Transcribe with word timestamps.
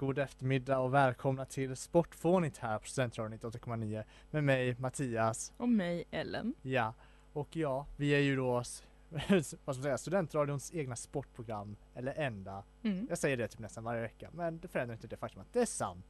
God 0.00 0.18
eftermiddag 0.18 0.78
och 0.78 0.94
välkomna 0.94 1.44
till 1.44 1.76
Sportfånigt 1.76 2.58
här 2.58 2.78
på 2.78 2.86
Studentradion 2.86 3.38
98,9 3.38 4.04
med 4.30 4.44
mig 4.44 4.76
Mattias. 4.78 5.52
Och 5.56 5.68
mig 5.68 6.04
Ellen. 6.10 6.54
Ja, 6.62 6.94
och 7.32 7.56
ja, 7.56 7.86
vi 7.96 8.10
är 8.10 8.18
ju 8.18 8.36
då 8.36 8.52
vad 9.28 9.46
ska 9.46 9.56
man 9.64 9.74
säga, 9.74 9.98
Studentradions 9.98 10.74
egna 10.74 10.96
sportprogram, 10.96 11.76
eller 11.94 12.14
enda. 12.14 12.62
Mm. 12.82 13.06
Jag 13.08 13.18
säger 13.18 13.36
det 13.36 13.48
typ 13.48 13.60
nästan 13.60 13.84
varje 13.84 14.00
vecka, 14.00 14.30
men 14.32 14.58
det 14.58 14.68
förändrar 14.68 14.94
inte 14.94 15.06
det 15.06 15.16
faktum 15.16 15.40
att 15.42 15.52
det 15.52 15.60
är 15.60 15.66
sant. 15.66 16.06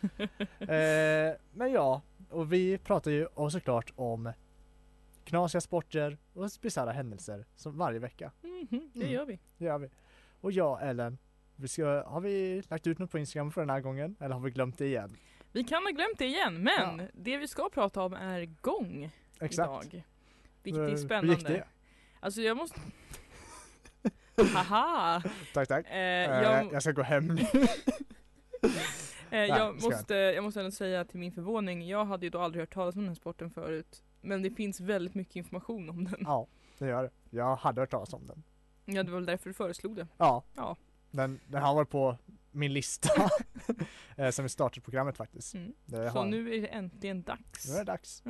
eh, 0.58 1.38
men 1.52 1.72
ja, 1.72 2.02
och 2.30 2.52
vi 2.52 2.78
pratar 2.78 3.10
ju 3.10 3.26
och 3.26 3.52
såklart 3.52 3.92
om 3.96 4.32
knasiga 5.24 5.60
sporter 5.60 6.18
och 6.32 6.50
bisarra 6.60 6.92
händelser 6.92 7.46
som 7.56 7.78
varje 7.78 7.98
vecka. 7.98 8.32
Mhm, 8.42 8.90
det 8.94 9.00
Mm. 9.00 9.12
gör 9.12 9.24
vi. 9.24 9.38
Det 9.58 9.64
gör 9.64 9.78
vi. 9.78 9.90
Och 10.40 10.52
ja, 10.52 10.80
Ellen, 10.80 11.18
vi 11.62 11.68
ska, 11.68 12.02
har 12.06 12.20
vi 12.20 12.62
lagt 12.68 12.86
ut 12.86 12.98
något 12.98 13.10
på 13.10 13.18
Instagram 13.18 13.50
för 13.52 13.60
den 13.60 13.70
här 13.70 13.80
gången? 13.80 14.16
Eller 14.20 14.34
har 14.34 14.40
vi 14.40 14.50
glömt 14.50 14.78
det 14.78 14.86
igen? 14.86 15.16
Vi 15.52 15.64
kan 15.64 15.82
ha 15.82 15.90
glömt 15.90 16.18
det 16.18 16.24
igen, 16.26 16.62
men 16.62 16.98
Ja. 16.98 17.06
det 17.12 17.36
vi 17.36 17.48
ska 17.48 17.68
prata 17.70 18.02
om 18.02 18.12
är 18.14 18.44
gång 18.44 19.10
Exakt. 19.40 19.68
idag. 19.68 20.04
Vilket 20.62 20.82
är 20.82 20.88
hur 20.88 20.96
spännande. 20.96 21.32
gick 21.34 21.46
det? 21.46 21.64
Alltså 22.20 22.40
jag 22.40 22.56
måste... 22.56 22.80
Haha! 24.54 25.22
Tack, 25.54 25.68
tack. 25.68 25.86
Eh, 25.86 25.96
Eh, 25.96 26.42
jag, 26.42 26.72
jag 26.72 26.82
ska 26.82 26.92
gå 26.92 27.02
hem 27.02 27.26
nu. 27.26 27.42
eh, 29.30 29.38
jag 29.38 29.82
måste, 29.82 30.14
jag 30.14 30.44
måste 30.44 30.60
ändå 30.60 30.70
säga 30.72 31.04
till 31.04 31.18
min 31.20 31.32
förvåning, 31.32 31.88
jag 31.88 32.04
hade 32.04 32.26
ju 32.26 32.30
då 32.30 32.38
aldrig 32.40 32.62
hört 32.62 32.74
talas 32.74 32.94
om 32.94 33.00
den 33.00 33.08
här 33.08 33.14
sporten 33.14 33.50
förut. 33.50 34.02
Men 34.20 34.42
det 34.42 34.50
finns 34.50 34.80
väldigt 34.80 35.14
mycket 35.14 35.36
information 35.36 35.90
om 35.90 36.04
den. 36.04 36.16
ja, 36.20 36.46
det 36.78 36.86
gör 36.86 37.02
det. 37.02 37.10
Jag 37.30 37.56
hade 37.56 37.80
hört 37.80 37.90
talas 37.90 38.12
om 38.12 38.26
den. 38.26 38.42
Ja, 38.84 39.02
det 39.02 39.10
var 39.10 39.18
väl 39.18 39.26
därför 39.26 39.50
du 39.50 39.54
föreslog 39.54 39.96
det. 39.96 40.06
Ja. 40.18 40.44
Ja. 40.56 40.76
Den, 41.12 41.40
den 41.46 41.62
har 41.62 41.74
varit 41.74 41.90
på 41.90 42.16
min 42.50 42.72
lista. 42.72 43.08
eh, 44.16 44.30
som 44.30 44.42
vi 44.42 44.48
startade 44.48 44.80
programmet 44.80 45.16
faktiskt. 45.16 45.54
Mm. 45.54 45.72
Så 45.86 45.96
har, 46.08 46.24
nu 46.24 46.54
är 46.54 46.60
det 46.60 46.66
äntligen 46.68 47.22
dags. 47.22 47.68
nu 47.68 47.74
är 47.74 47.78
det 47.78 47.84
dags. 47.84 48.22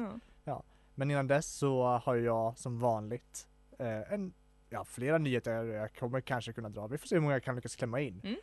Ja. 0.45 0.63
Men 0.95 1.11
innan 1.11 1.27
dess 1.27 1.47
så 1.47 1.83
har 1.85 2.17
jag 2.17 2.59
som 2.59 2.79
vanligt 2.79 3.49
eh, 3.79 4.13
en, 4.13 4.33
ja, 4.71 4.85
flera 4.85 5.19
nyheter 5.19 5.65
jag 5.65 5.95
kommer 5.95 6.21
kanske 6.21 6.53
kunna 6.53 6.69
dra. 6.69 6.87
Vi 6.87 6.99
får 6.99 7.07
se 7.07 7.15
hur 7.17 7.21
många 7.21 7.35
jag 7.35 7.43
kan 7.43 7.55
lyckas 7.57 7.77
klämma 7.77 8.01
in. 8.01 8.21
Mm. 8.25 8.37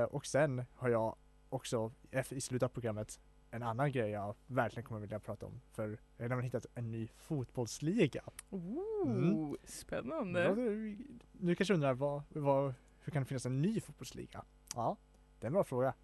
Eh, 0.00 0.04
och 0.04 0.26
sen 0.26 0.64
har 0.74 0.88
jag 0.88 1.16
också 1.48 1.92
efter- 2.10 2.36
i 2.36 2.40
slutet 2.40 2.66
av 2.66 2.68
programmet 2.68 3.20
en 3.50 3.62
annan 3.62 3.92
grej 3.92 4.10
jag 4.10 4.34
verkligen 4.46 4.84
kommer 4.86 5.00
vilja 5.00 5.20
prata 5.20 5.46
om. 5.46 5.60
För 5.72 5.82
jag 6.16 6.24
har 6.24 6.28
nämligen 6.28 6.42
hittat 6.44 6.66
en 6.74 6.90
ny 6.90 7.08
fotbollsliga. 7.16 8.22
Ooh, 8.50 8.82
Mm. 9.06 9.56
Spännande. 9.64 10.42
Ja, 10.44 10.54
det- 10.54 10.96
Nu 11.32 11.54
kanske 11.54 11.74
undrar 11.74 11.94
vad, 11.94 12.22
vad, 12.28 12.74
hur 13.04 13.12
kan 13.12 13.22
det 13.22 13.28
finnas 13.28 13.46
en 13.46 13.62
ny 13.62 13.80
fotbollsliga? 13.80 14.44
Ja, 14.74 14.96
det 15.38 15.46
är 15.46 15.48
en 15.48 15.52
bra 15.52 15.64
fråga. 15.64 15.94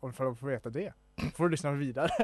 Och 0.00 0.14
för 0.14 0.30
att 0.30 0.38
få 0.38 0.46
veta 0.46 0.70
det 0.70 0.92
får 1.34 1.44
du 1.44 1.50
lyssna 1.50 1.72
vidare. 1.72 2.10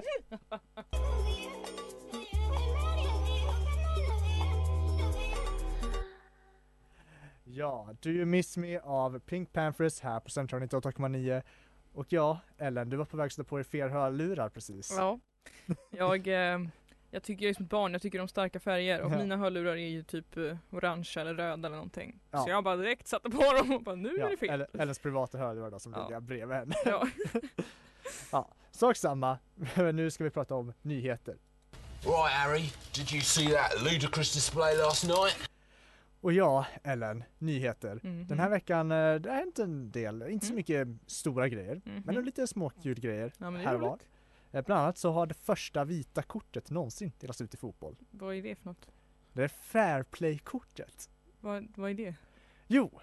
Ja, 7.54 7.88
Do 8.00 8.10
You 8.10 8.24
Miss 8.24 8.56
Me 8.56 8.78
av 8.78 9.18
Pink 9.18 9.52
Panthers 9.52 10.00
här 10.00 10.20
på 10.20 10.30
Central 10.30 10.62
98,9 10.62 11.42
Och 11.92 12.06
ja, 12.08 12.40
Ellen, 12.58 12.90
du 12.90 12.96
var 12.96 13.04
på 13.04 13.16
väg 13.16 13.26
att 13.26 13.32
sätta 13.32 13.48
på 13.48 13.56
dig 13.56 13.64
fel 13.64 13.90
hörlurar 13.90 14.48
precis. 14.48 14.94
Ja. 14.96 15.20
Jag, 15.90 16.26
eh, 16.52 16.60
jag 17.14 17.22
tycker 17.22 17.44
jag 17.44 17.50
är 17.50 17.54
som 17.54 17.64
ett 17.64 17.70
barn, 17.70 17.92
jag 17.92 18.02
tycker 18.02 18.20
om 18.20 18.28
starka 18.28 18.60
färger 18.60 19.00
och 19.02 19.12
Ja. 19.12 19.16
mina 19.18 19.36
hörlurar 19.36 19.72
är 19.72 19.88
ju 19.88 20.02
typ 20.02 20.36
eh, 20.36 20.56
orange 20.70 21.12
eller 21.16 21.34
röda 21.34 21.66
eller 21.68 21.76
någonting. 21.76 22.20
Ja. 22.30 22.38
Så 22.38 22.50
jag 22.50 22.64
bara 22.64 22.76
direkt 22.76 23.08
satte 23.08 23.30
på 23.30 23.52
dem 23.52 23.72
och 23.72 23.82
bara 23.82 23.94
nu 23.94 24.14
Ja, 24.18 24.26
är 24.26 24.30
det 24.30 24.36
fel. 24.36 24.50
Ellen- 24.50 24.66
Ellens 24.80 24.98
privata 24.98 25.38
hörlurar 25.38 25.70
då 25.70 25.78
som 25.78 25.92
Ja. 25.92 26.08
ligger 26.08 26.20
bredvid 26.20 26.56
henne. 26.56 26.74
Ja. 26.84 27.06
Sak 28.70 28.96
samma, 28.96 29.38
men 29.76 29.96
nu 29.96 30.10
ska 30.10 30.24
vi 30.24 30.30
prata 30.30 30.54
om 30.54 30.72
nyheter. 30.82 31.36
Right, 32.04 32.32
Harry, 32.32 32.70
did 32.94 33.12
you 33.12 33.20
see 33.20 33.48
that 33.48 33.82
ludicrous 33.92 34.34
display 34.34 34.76
last 34.76 35.04
night? 35.04 35.50
Och 36.20 36.32
ja, 36.32 36.66
Ellen, 36.84 37.24
nyheter. 37.38 38.00
Mhm. 38.02 38.26
Den 38.26 38.38
här 38.38 38.48
veckan, 38.50 38.92
eh, 38.92 39.14
det 39.14 39.30
har 39.30 39.36
hänt 39.36 39.58
en 39.58 39.90
del, 39.90 40.22
inte 40.22 40.46
så 40.46 40.52
Mm. 40.52 40.56
mycket 40.56 40.88
stora 41.10 41.48
grejer, 41.48 41.80
Mhm. 41.84 42.02
men 42.06 42.24
lite 42.24 42.46
småkul 42.46 43.00
grejer 43.00 43.32
ja, 43.38 43.50
här 43.50 43.66
är 43.66 43.74
och 43.74 43.80
var. 43.80 43.88
roligt. 43.90 44.06
Eh, 44.52 44.64
Bland 44.64 44.80
annat 44.82 44.98
så 44.98 45.12
har 45.12 45.26
det 45.26 45.34
första 45.34 45.84
vita 45.84 46.22
kortet 46.22 46.70
någonsin 46.70 47.12
delats 47.20 47.40
ut 47.40 47.54
i 47.54 47.56
fotboll. 47.56 47.96
Vad 48.10 48.34
är 48.34 48.42
det 48.42 48.54
för 48.56 48.64
något? 48.66 48.88
Det 49.32 49.42
är 49.44 49.48
Fair 49.48 50.02
Play-kortet. 50.02 51.10
Vad, 51.40 51.72
vad 51.76 51.90
är 51.90 51.94
det? 51.94 52.14
Jo, 52.66 53.00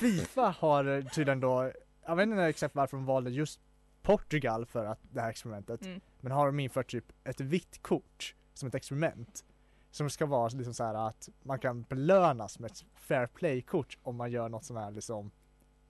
Fifa 0.00 0.54
har 0.58 0.84
eh, 0.84 1.04
tydligen 1.04 1.40
då, 1.40 1.72
jag 2.06 2.16
vet 2.16 2.26
inte 2.28 2.42
exakt 2.42 2.74
varför 2.74 2.96
de 2.96 3.06
valde 3.06 3.30
just 3.30 3.60
Portugal 4.02 4.66
för 4.66 4.84
att 4.84 4.98
det 5.02 5.20
här 5.20 5.30
experimentet, 5.30 5.82
Mm. 5.82 6.00
men 6.20 6.32
har 6.32 6.46
de 6.46 6.60
infört 6.60 6.90
typ 6.90 7.12
ett 7.24 7.40
vitt 7.40 7.82
kort 7.82 8.34
som 8.54 8.68
ett 8.68 8.74
experiment. 8.74 9.44
Som 9.90 10.10
ska 10.10 10.26
vara 10.26 10.48
liksom 10.48 10.74
så 10.74 10.84
här 10.84 11.08
att 11.08 11.28
man 11.42 11.58
kan 11.58 11.82
belönas 11.82 12.58
med 12.58 12.70
ett 12.70 12.84
fair 12.94 13.26
play-kort 13.26 13.98
om 14.02 14.16
man 14.16 14.30
gör 14.30 14.48
något 14.48 14.64
som 14.64 14.76
är 14.76 14.90
liksom, 14.90 15.30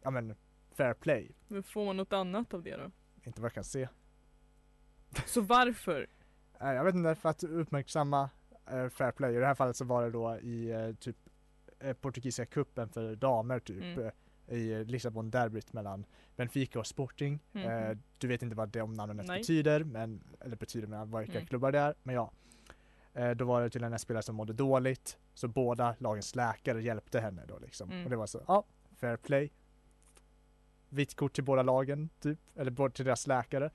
ja 0.02 0.10
men, 0.10 0.34
fair 0.70 0.94
play. 0.94 1.30
Men 1.48 1.62
får 1.62 1.84
man 1.84 1.96
något 1.96 2.12
annat 2.12 2.54
av 2.54 2.62
det 2.62 2.76
då? 2.76 2.90
Inte 3.24 3.40
vad 3.40 3.46
jag 3.46 3.54
kan 3.54 3.64
se. 3.64 3.88
Så 5.26 5.40
varför? 5.40 6.06
Eh, 6.60 6.72
Jag 6.72 6.84
vet 6.84 6.94
inte, 6.94 7.14
för 7.14 7.28
att 7.28 7.44
uppmärksamma 7.44 8.30
eh, 8.70 8.88
fair 8.88 9.10
play. 9.12 9.34
I 9.36 9.38
det 9.38 9.46
här 9.46 9.54
fallet 9.54 9.76
så 9.76 9.84
var 9.84 10.02
det 10.02 10.10
då 10.10 10.36
i 10.36 10.70
eh, 10.70 10.92
typ 10.94 11.16
eh, 11.78 11.92
portugisiska 11.92 12.46
kuppen 12.46 12.88
för 12.88 13.16
damer 13.16 13.58
typ. 13.58 13.82
Mm. 13.82 14.10
eh, 14.46 14.56
I 14.56 14.84
Lissabon 14.84 15.30
derbyt 15.30 15.72
mellan 15.72 16.06
Benfica 16.36 16.78
och 16.78 16.86
Sporting. 16.86 17.38
Eh, 17.52 17.96
du 18.18 18.28
vet 18.28 18.42
inte 18.42 18.56
vad 18.56 18.68
de 18.68 18.92
namnen 18.94 19.16
ens 19.20 19.30
betyder, 19.40 19.84
men, 19.84 20.22
eller 20.40 20.56
betyder 20.56 20.86
men 20.86 21.18
vilka 21.18 21.32
Mm. 21.38 21.46
klubbar 21.46 21.72
det 21.72 21.78
är, 21.78 21.94
men 22.02 22.14
ja. 22.14 22.32
Då 23.36 23.44
var 23.44 23.62
det 23.62 23.70
till 23.70 23.84
en 23.84 23.98
spelare 23.98 24.22
som 24.22 24.36
mådde 24.36 24.52
dåligt, 24.52 25.18
så 25.34 25.48
båda 25.48 25.94
lagens 25.98 26.34
läkare 26.34 26.82
hjälpte 26.82 27.20
henne 27.20 27.42
då 27.48 27.58
liksom. 27.58 27.90
Mm. 27.90 28.04
Och 28.04 28.10
det 28.10 28.16
var 28.16 28.26
så, 28.26 28.40
ja, 28.48 28.64
fair 28.96 29.16
play. 29.16 29.50
Vitt 30.88 31.14
kort 31.16 31.32
till 31.32 31.44
båda 31.44 31.62
lagen, 31.62 32.08
typ, 32.20 32.38
eller 32.56 32.88
till 32.88 33.04
deras 33.04 33.26
läkare. 33.26 33.70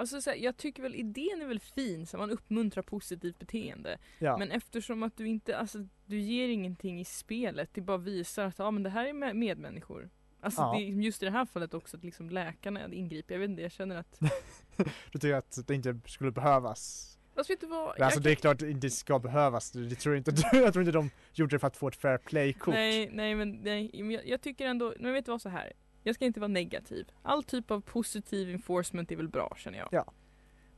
Alltså 0.00 0.20
så 0.20 0.30
här, 0.30 0.36
jag 0.36 0.56
tycker 0.56 0.82
väl 0.82 0.94
idén 0.94 1.42
är 1.42 1.46
väl 1.46 1.60
fin, 1.60 2.06
så 2.06 2.18
man 2.18 2.30
uppmuntrar 2.30 2.82
positivt 2.82 3.38
beteende. 3.38 3.98
Ja. 4.18 4.36
Men 4.38 4.50
eftersom 4.50 5.02
att 5.02 5.16
du 5.16 5.26
inte, 5.28 5.56
alltså 5.58 5.78
du 6.06 6.18
ger 6.20 6.48
ingenting 6.48 7.00
i 7.00 7.04
spelet, 7.04 7.70
det 7.72 7.80
bara 7.80 7.98
visar 7.98 8.44
att 8.44 8.58
ja 8.58 8.70
men 8.70 8.82
det 8.82 8.90
här 8.90 9.06
är 9.06 9.12
med- 9.12 9.36
medmänniskor. 9.36 10.10
Alltså 10.40 10.60
Ja. 10.60 10.74
det, 10.78 10.84
just 10.84 11.22
i 11.22 11.24
det 11.26 11.30
här 11.32 11.46
fallet 11.46 11.74
också 11.74 11.96
att 11.96 12.04
liksom 12.04 12.30
läkarna 12.30 12.92
ingriper, 12.92 13.34
jag 13.34 13.40
vet 13.40 13.50
inte, 13.50 13.62
jag 13.62 13.72
känner 13.72 13.96
att 13.96 14.20
Du 15.12 15.18
tycker 15.18 15.34
att 15.34 15.58
det 15.66 15.74
inte 15.74 16.00
skulle 16.06 16.30
behövas 16.30 17.06
Fast 17.34 17.50
vet 17.50 17.60
du 17.60 17.66
vad? 17.66 17.88
alltså 18.00 18.18
jag 18.18 18.22
det 18.22 18.30
är 18.30 18.34
klart 18.34 18.54
att 18.54 18.58
det 18.58 18.70
inte 18.70 18.90
ska 18.90 19.18
behövas, 19.18 19.70
det 19.70 19.94
tror 19.94 20.16
inte 20.16 20.30
du, 20.52 20.58
jag 20.58 20.72
tror 20.72 20.82
inte 20.82 20.92
de 20.98 21.10
gjorde 21.32 21.54
det 21.56 21.58
för 21.58 21.66
att 21.66 21.76
få 21.76 21.88
ett 21.88 21.96
fair 21.96 22.18
play-kort. 22.18 22.74
Nej, 22.74 23.10
nej 23.12 23.34
men, 23.34 23.50
nej, 23.50 23.90
men 23.94 24.10
jag, 24.10 24.26
jag 24.28 24.40
tycker 24.40 24.66
ändå, 24.66 24.94
men 25.00 25.12
vet 25.12 25.24
du 25.24 25.30
vad 25.30 25.42
så 25.42 25.48
här. 25.48 25.72
Jag 26.02 26.14
ska 26.14 26.24
inte 26.24 26.40
vara 26.40 26.48
negativ. 26.48 27.06
All 27.22 27.42
typ 27.44 27.70
av 27.70 27.80
positiv 27.80 28.50
enforcement 28.50 29.12
är 29.12 29.16
väl 29.16 29.28
bra 29.28 29.54
känner 29.56 29.78
jag. 29.78 29.88
Ja. 29.92 30.12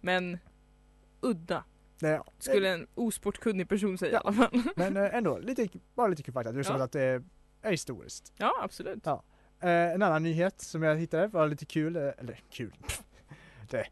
Men 0.01 0.39
udda, 1.21 1.65
Nej, 1.99 2.21
skulle 2.39 2.69
en 2.69 2.87
osportkunnig 2.95 3.69
person 3.69 3.99
säga 3.99 4.13
Ja. 4.13 4.19
i 4.19 4.23
alla 4.27 4.33
fall. 4.49 4.63
Men 4.77 4.97
eh, 4.97 5.15
ändå, 5.15 5.39
lite, 5.39 5.69
bara 5.95 6.09
lite 6.09 6.23
kul 6.23 6.35
fakta, 6.35 6.51
är 6.51 6.63
som 6.63 6.77
Ja. 6.77 6.85
att 6.85 6.93
det 6.93 7.03
är, 7.03 7.23
är 7.63 7.71
historiskt. 7.71 8.33
Ja, 8.37 8.61
absolut. 8.63 9.03
Ja. 9.05 9.23
Eh, 9.61 9.69
en 9.71 10.03
annan 10.03 10.23
nyhet 10.23 10.61
som 10.61 10.83
jag 10.83 10.97
hittade 10.97 11.27
var 11.27 11.49
lite 11.49 11.65
kul, 11.67 11.97
eh, 11.97 12.03
eller 12.19 12.41
kul, 12.51 12.73
det 13.71 13.87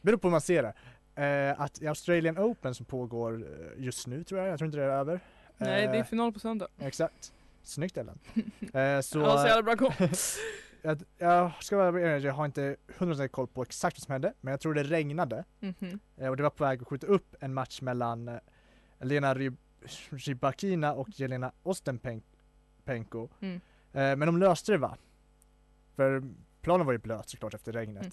beror 0.00 0.16
på 0.18 0.28
hur 0.28 0.32
man 0.32 0.40
ser 0.40 0.62
det. 0.62 0.74
Eh, 1.22 1.60
att 1.60 1.82
i 1.82 1.86
Australian 1.86 2.38
Open 2.38 2.74
som 2.74 2.86
pågår 2.86 3.32
eh, 3.42 3.84
just 3.84 4.06
nu 4.06 4.24
tror 4.24 4.40
jag, 4.40 4.48
jag 4.48 4.58
tror 4.58 4.66
inte 4.66 4.78
det 4.78 4.84
är 4.84 4.88
över. 4.88 5.20
Nej, 5.56 5.86
det 5.86 5.92
är 5.92 5.98
Eh, 5.98 6.04
final 6.04 6.32
på 6.32 6.38
söndag. 6.38 6.68
Exakt. 6.78 7.32
Snyggt 7.62 7.96
Ellen. 7.96 8.18
Eh, 8.74 9.00
så, 9.00 9.18
ja, 9.18 9.38
så 9.38 9.46
jävla 9.46 9.76
bra. 9.76 9.92
Jag, 10.82 11.02
jag 11.18 11.62
ska 11.64 11.76
vara 11.76 12.00
ärlig, 12.00 12.28
jag 12.28 12.34
har 12.34 12.44
inte 12.44 12.76
100% 12.98 13.28
koll 13.28 13.46
på 13.46 13.62
exakt 13.62 13.96
vad 13.98 14.02
som 14.02 14.12
hände, 14.12 14.32
men 14.40 14.50
jag 14.50 14.60
tror 14.60 14.74
det 14.74 14.82
regnade 14.82 15.44
Mhm. 15.60 16.00
eh, 16.16 16.28
och 16.28 16.36
det 16.36 16.42
var 16.42 16.50
på 16.50 16.64
väg 16.64 16.82
att 16.82 16.88
skjuta 16.88 17.06
upp 17.06 17.34
en 17.40 17.54
match 17.54 17.80
mellan 17.82 18.28
eh, 18.28 18.38
Lena 19.00 19.34
Ryb 19.34 19.56
Rybakina 20.10 20.94
och 20.94 21.08
Jelena 21.20 21.52
Ostenpenko. 21.62 23.28
Mm. 23.40 23.54
Eh, 23.92 24.16
men 24.16 24.20
de 24.20 24.38
löste 24.38 24.72
det 24.72 24.78
va? 24.78 24.96
För 25.96 26.22
planen 26.60 26.86
var 26.86 26.92
ju 26.92 26.98
blöt 26.98 27.28
såklart 27.28 27.54
efter 27.54 27.72
regnet. 27.72 28.02
Mm. 28.02 28.12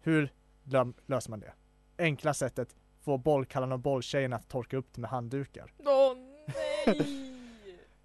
Hur 0.00 0.32
lö- 0.64 0.92
löser 1.06 1.30
man 1.30 1.40
det? 1.40 1.52
Enkla 1.98 2.34
sättet, 2.34 2.76
få 3.00 3.18
bollkallarna 3.18 3.74
och 3.74 3.80
bolltjejerna 3.80 4.36
att 4.36 4.48
torka 4.48 4.76
upp 4.76 4.86
det 4.92 5.00
med 5.00 5.10
handdukar. 5.10 5.72
Åh 5.78 6.12
nej! 6.86 7.29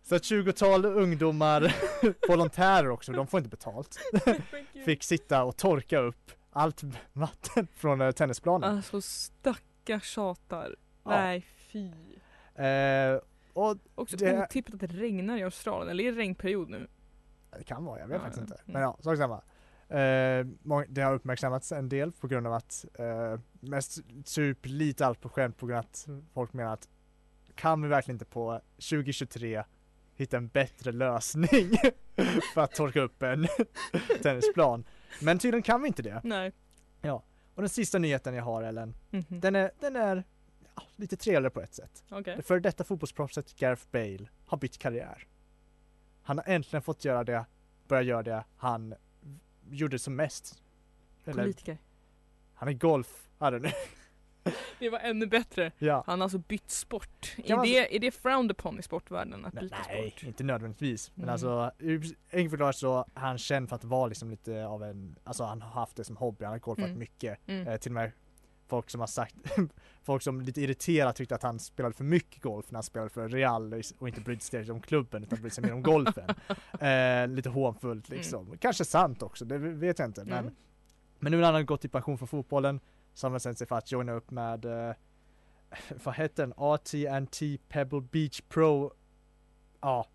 Så 0.08 0.16
ett 0.16 0.24
20-tal 0.24 0.86
ungdomar, 0.86 1.76
volontärer 2.28 2.90
också, 2.90 3.12
de 3.12 3.28
får 3.28 3.38
inte 3.38 3.50
betalt, 3.50 3.98
fick 4.86 5.04
sitta 5.04 5.44
och 5.44 5.58
torka 5.58 6.00
upp 6.00 6.32
allt 6.52 6.82
vatten 7.14 7.68
från 7.76 8.02
eh, 8.02 8.12
tennisplanen. 8.12 8.76
Alltså 8.76 9.02
stackars 9.02 10.04
tjatar. 10.04 10.76
Ja. 11.04 11.10
Nej 11.10 11.46
fy. 11.58 11.92
Eh, 12.64 13.20
och 13.54 13.78
Också 13.96 14.18
Det- 14.18 14.44
otippat 14.44 14.74
att 14.74 14.80
det 14.80 14.88
regnar 14.88 15.38
i 15.38 15.44
Australien, 15.44 15.90
eller 15.92 16.04
är 16.04 16.12
det 16.12 16.18
regnperiod 16.18 16.70
nu? 16.70 16.88
det 17.58 17.64
kan 17.64 17.86
vara, 17.86 18.00
jag 18.00 18.08
vet 18.08 18.16
Ja, 18.16 18.22
faktiskt 18.22 18.42
inte. 18.42 18.54
Mm. 18.54 18.74
Men 18.74 18.82
ja, 18.82 18.98
sak 19.02 19.18
samma. 19.18 19.36
Eh, 19.90 20.46
det 20.90 21.02
har 21.02 21.14
uppmärksammats 21.14 21.72
en 21.72 21.90
del 21.90 22.12
på 22.12 22.28
grund 22.28 22.48
av 22.48 22.54
att, 22.54 22.86
eh, 22.94 23.40
mest 23.60 24.00
typ 24.36 24.58
lite 24.66 25.06
allt 25.06 25.22
på 25.22 25.30
skämt 25.30 25.58
på 25.58 25.66
grund 25.66 25.78
av 25.78 25.84
att 25.86 26.08
folk 26.34 26.54
menar 26.54 26.74
att 26.74 26.88
kan 27.56 27.82
vi 27.82 27.88
verkligen 27.88 28.16
inte 28.16 28.26
på 28.26 28.62
2023 28.78 29.64
hitta 30.16 30.38
en 30.38 30.48
bättre 30.48 30.92
lösning 30.92 31.50
för 32.54 32.62
att 32.62 32.72
torka 32.76 33.02
upp 33.02 33.24
en 33.24 33.48
tennisplan? 34.22 34.84
Men 35.22 35.40
tydligen 35.40 35.64
kan 35.64 35.82
vi 35.82 35.88
inte 35.88 36.02
det. 36.04 36.22
Nej. 36.24 36.52
Och 37.56 37.62
den 37.62 37.70
sista 37.70 37.98
nyheten 38.00 38.34
jag 38.34 38.44
har 38.44 38.64
Ellen, 38.64 38.96
Mhm. 39.10 39.26
den 39.30 39.56
är, 39.56 39.72
den 39.80 39.96
är 39.96 40.24
ja, 40.76 40.84
lite 40.96 41.18
trevligare 41.18 41.50
på 41.50 41.62
ett 41.62 41.74
sätt. 41.74 42.04
Okej. 42.10 42.36
Det 42.38 42.44
före 42.44 42.60
detta 42.60 42.84
fotbollsproffset 42.84 43.56
Gareth 43.56 43.84
Bale 43.92 44.28
har 44.46 44.58
bytt 44.58 44.78
karriär. 44.78 45.28
Han 46.24 46.38
har 46.38 46.46
äntligen 46.48 46.82
fått 46.82 47.06
göra 47.06 47.24
det, 47.24 47.46
börja 47.88 48.02
göra 48.02 48.24
det 48.24 48.44
han 48.58 48.96
gjorde 49.70 50.00
som 50.00 50.16
mest. 50.16 50.62
Eller, 51.26 51.44
Politiker. 51.44 51.78
han 52.54 52.70
är 52.70 52.74
golfare 52.74 53.60
nu. 53.60 53.70
Det 54.80 54.90
var 54.90 55.00
ännu 55.00 55.26
bättre. 55.28 55.72
ja. 55.78 56.04
Han 56.08 56.20
har 56.20 56.24
alltså 56.26 56.38
bytt 56.38 56.70
sport. 56.70 57.36
Är 57.38 57.56
man- 57.56 57.66
det, 57.66 57.96
är 57.96 58.00
det 58.00 58.12
frowned 58.12 58.52
upon 58.52 58.80
i 58.80 58.82
sportvärlden 58.82 59.46
att 59.46 59.54
Nej, 59.54 59.64
byta 59.64 59.78
nej, 59.88 60.12
sport? 60.12 60.24
inte 60.24 60.44
nödvändigtvis. 60.44 61.12
Men 61.16 61.24
Mm. 61.24 61.34
alltså, 61.34 61.72
enkelt 62.32 62.50
förklarat 62.52 62.76
så 62.76 63.00
är 63.16 63.20
han 63.20 63.38
känd 63.38 63.70
för 63.70 63.76
att 63.76 63.84
vara 63.84 64.08
liksom 64.08 64.30
lite 64.30 64.66
av 64.66 64.84
en, 64.84 65.16
alltså 65.24 65.44
han 65.44 65.62
har 65.62 65.70
haft 65.70 65.96
det 65.96 66.04
som 66.04 66.18
hobby, 66.18 66.46
han 66.46 66.52
har 66.52 66.60
golfat 66.60 66.86
Mm. 66.86 67.00
mycket. 67.00 67.40
Mm. 67.48 67.68
Eh, 67.68 67.78
till 67.78 67.92
och 67.92 67.94
med 67.94 68.12
folk 68.68 68.90
som 68.90 69.00
har 69.00 69.08
sagt, 69.08 69.36
folk 70.04 70.22
som 70.24 70.42
lite 70.42 70.62
irriterat 70.62 71.16
tyckte 71.16 71.36
att 71.36 71.44
han 71.44 71.60
spelade 71.60 71.96
för 71.96 72.04
mycket 72.04 72.42
golf 72.44 72.66
när 72.72 72.78
han 72.78 72.84
spelade 72.84 73.10
för 73.10 73.30
Real 73.30 73.74
och 74.00 74.08
inte 74.08 74.22
brydde 74.22 74.42
sig 74.42 74.72
om 74.72 74.82
klubben 74.82 75.24
utan 75.24 75.40
brydde 75.40 75.56
sig 75.56 75.64
mer 75.64 75.74
om 75.74 75.84
golfen. 75.94 76.30
Eh, 76.80 77.28
lite 77.28 77.50
hånfullt 77.50 78.10
liksom. 78.10 78.58
Kanske 78.58 78.86
sant 78.86 79.22
också, 79.24 79.46
det 79.46 79.58
vet 79.58 80.00
jag 80.00 80.08
inte. 80.08 80.26
Men, 80.26 80.40
Mm. 80.40 80.56
men 81.20 81.32
nu 81.32 81.38
när 81.38 81.46
han 81.46 81.54
har 81.56 81.64
gått 81.64 81.86
i 81.86 81.88
pension 81.88 82.18
från 82.18 82.28
fotbollen 82.28 82.80
så 83.16 83.28
har 83.28 83.32
bestämt 83.32 83.58
sig 83.58 83.68
för 83.68 83.76
att 83.76 83.92
joina 83.92 84.12
upp 84.12 84.32
med, 84.32 84.66
eh, 84.66 84.94
vad 86.04 86.16
heter 86.16 86.44
den? 86.44 86.54
AT&T 86.58 87.58
Pebble 87.68 88.02
Beach 88.02 88.42
Pro, 88.50 88.94
ja, 89.82 90.06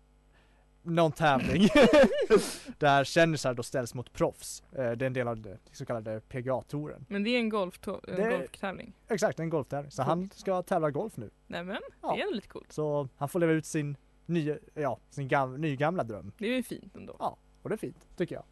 någon 0.83 1.11
tävling. 1.11 1.61
där 2.77 3.03
kändisar 3.03 3.53
då 3.53 3.63
ställs 3.63 3.93
mot 3.93 4.13
proffs. 4.13 4.63
Eh, 4.71 4.91
det 4.91 5.05
är 5.05 5.07
en 5.07 5.13
del 5.13 5.27
av 5.27 5.41
det 5.41 5.57
så 5.71 5.85
kallade 5.85 6.19
PGA-touren. 6.21 7.05
Men 7.09 7.23
det 7.23 7.29
är 7.29 7.39
en, 7.39 7.51
golfto- 7.53 8.09
en 8.09 8.15
Det- 8.15 8.37
golftävling. 8.37 8.93
Exakt, 9.07 9.39
en 9.39 9.49
golftävling. 9.49 9.91
Så 9.91 10.03
han 10.03 10.29
ska 10.33 10.61
tävla 10.63 10.91
golf 10.91 11.17
nu. 11.17 11.29
Nämen, 11.47 11.81
Ja. 12.01 12.15
det 12.15 12.21
är 12.21 12.33
lite 12.35 12.47
coolt. 12.47 12.71
Så 12.71 13.07
han 13.17 13.29
får 13.29 13.39
leva 13.39 13.51
ut 13.51 13.65
sin 13.65 13.97
nya, 14.25 14.57
ja, 14.73 14.99
sin 15.09 15.27
gam, 15.27 15.55
nygamla 15.61 16.03
dröm. 16.03 16.31
Det 16.37 16.47
är 16.47 16.55
ju 16.55 16.63
fint 16.63 16.95
ändå. 16.95 17.15
Ja. 17.19 17.37
Och 17.61 17.69
det 17.69 17.75
är 17.75 17.77
fint, 17.77 18.07
tycker 18.17 18.35
jag. 18.35 18.43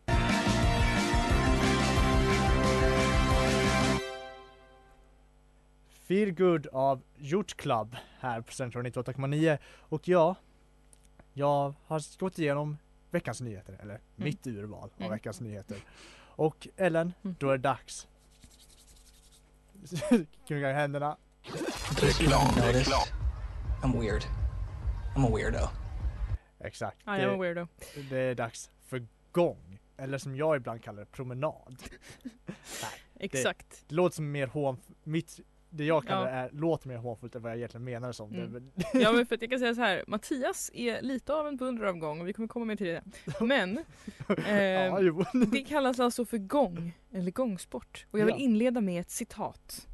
Feel 6.10 6.32
Good 6.32 6.68
av 6.68 7.02
Youth 7.18 7.56
Club 7.56 7.96
här 8.20 8.42
på 8.42 8.52
Central 8.52 8.84
98,9 8.86 9.58
och 9.80 10.08
ja, 10.08 10.36
jag 11.34 11.74
har 11.86 12.20
gått 12.20 12.40
igenom 12.40 12.78
veckans 13.12 13.42
nyheter, 13.42 13.78
eller 13.82 14.02
mitt 14.16 14.48
urval 14.48 14.84
av 14.84 14.92
Mm. 14.98 15.12
veckans 15.12 15.42
nyheter. 15.42 15.78
Och 16.20 16.68
Ellen, 16.76 17.14
Mm. 17.24 17.36
då 17.40 17.48
är 17.50 17.52
det 17.52 17.64
dags. 17.64 18.08
I 20.48 20.54
händerna. 20.64 21.18
I'm 23.82 24.00
weird. 24.00 24.24
I'm 25.16 25.26
a 25.28 25.30
weirdo. 25.36 25.68
Exakt. 26.60 26.98
I 27.08 27.10
am 27.10 27.30
a 27.30 27.38
weirdo. 27.38 27.68
det 28.10 28.18
är 28.20 28.36
dags 28.36 28.72
för 28.82 29.08
gång. 29.32 29.80
Eller 29.98 30.18
som 30.18 30.36
jag 30.36 30.56
ibland 30.56 30.84
kallar 30.84 31.00
det, 31.00 31.06
promenad. 31.12 31.84
Exakt. 33.20 33.84
Det 33.88 33.96
låter 33.96 34.16
som 34.16 34.32
mer 34.32 34.48
hån... 34.48 34.78
Mitt, 35.04 35.40
det 35.70 35.86
jag 35.86 36.08
kallar 36.08 36.22
Ja. 36.28 36.30
är, 36.30 36.50
låter 36.52 36.88
mer 36.88 36.98
hånfullt 36.98 37.36
än 37.36 37.42
vad 37.42 37.52
jag 37.52 37.58
egentligen 37.58 37.84
menar 37.84 38.12
som. 38.12 38.34
Mm. 38.34 38.54
Det 38.76 38.84
Ja 39.00 39.12
men 39.12 39.26
för 39.26 39.36
att 39.36 39.42
jag 39.42 39.50
kan 39.52 39.60
säga 39.60 39.76
så 39.76 39.82
här, 39.82 40.04
Mattias 40.08 40.72
är 40.74 41.02
lite 41.02 41.34
av 41.34 41.48
en 41.48 41.58
beundrare 41.58 41.90
av 41.90 41.98
gång 41.98 42.22
och 42.22 42.28
vi 42.28 42.34
kommer 42.34 42.48
komma 42.48 42.66
mer 42.66 42.76
till 42.76 42.88
det. 42.88 43.04
Men 43.42 43.80
ja, 44.28 44.36
eh, 44.36 45.00
jo. 45.00 45.24
det 45.52 45.62
kallas 45.62 46.00
alltså 46.00 46.26
för 46.26 46.38
gång, 46.38 46.94
eller 47.12 47.32
gångsport. 47.32 48.06
Och 48.12 48.20
jag 48.20 48.26
vill 48.26 48.36
Ja. 48.38 48.44
inleda 48.44 48.82
med 48.82 49.02
ett 49.02 49.10
citat. 49.12 49.88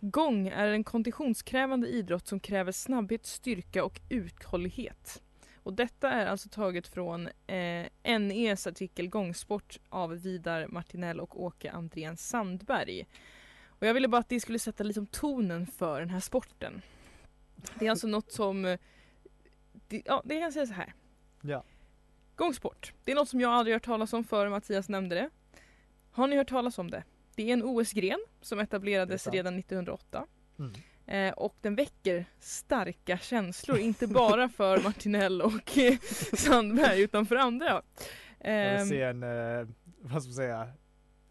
Gång 0.00 0.48
är 0.48 0.66
en 0.68 0.84
konditionskrävande 0.84 1.88
idrott 1.88 2.26
som 2.26 2.40
kräver 2.40 2.72
snabbhet, 2.72 3.26
styrka 3.26 3.84
och 3.84 4.00
uthållighet. 4.08 5.22
Och 5.62 5.72
detta 5.72 6.10
är 6.10 6.26
alltså 6.26 6.48
taget 6.48 6.88
från 6.88 7.28
eh, 7.46 8.18
NEs 8.20 8.66
artikel 8.66 9.08
Gångsport 9.08 9.78
av 9.88 10.10
Vidar 10.10 10.66
Martinell 10.68 11.20
och 11.20 11.42
Åke 11.42 11.70
Andrén 11.70 12.16
Sandberg. 12.16 13.06
Och 13.78 13.86
jag 13.86 13.94
ville 13.94 14.08
bara 14.08 14.20
att 14.20 14.28
det 14.28 14.40
skulle 14.40 14.58
sätta 14.58 14.84
liksom 14.84 15.06
tonen 15.06 15.66
för 15.66 16.00
den 16.00 16.10
här 16.10 16.20
sporten. 16.20 16.82
Det 17.78 17.86
är 17.86 17.90
alltså 17.90 18.06
något 18.06 18.32
som, 18.32 18.64
eh, 18.64 18.78
det, 19.88 20.02
ja 20.04 20.22
det 20.24 20.34
kan 20.34 20.42
jag 20.42 20.52
säga 20.52 20.66
så 20.66 20.72
här. 20.74 20.94
Ja. 21.42 21.64
Gångsport, 22.36 22.92
det 23.04 23.12
är 23.12 23.16
något 23.16 23.28
som 23.28 23.40
jag 23.40 23.52
aldrig 23.52 23.74
hört 23.74 23.84
talas 23.84 24.12
om 24.12 24.24
förrän 24.24 24.50
Mattias 24.50 24.88
nämnde 24.88 25.14
det. 25.14 25.30
Har 26.10 26.26
ni 26.26 26.36
hört 26.36 26.48
talas 26.48 26.78
om 26.78 26.90
det? 26.90 27.04
Det 27.34 27.42
är 27.48 27.52
en 27.52 27.62
OS-gren 27.62 28.18
som 28.40 28.58
etablerades 28.60 29.26
redan 29.26 29.58
1908. 29.58 30.26
Mm. 30.58 30.72
Eh, 31.06 31.32
och 31.34 31.56
den 31.60 31.74
väcker 31.74 32.24
starka 32.40 33.18
känslor, 33.18 33.78
inte 33.78 34.06
bara 34.06 34.48
för 34.56 34.80
Martinell 34.80 35.42
och 35.42 35.78
eh, 35.78 35.98
Sandberg 36.32 37.00
utan 37.02 37.26
för 37.26 37.36
andra. 37.36 37.66
Jag 37.66 37.82
Ehm, 38.40 38.78
vill 38.78 38.88
se 38.88 39.02
en, 39.02 39.22
eh, 39.22 39.66
vad 40.00 40.22
ska 40.22 40.28
man 40.28 40.34
säga, 40.34 40.68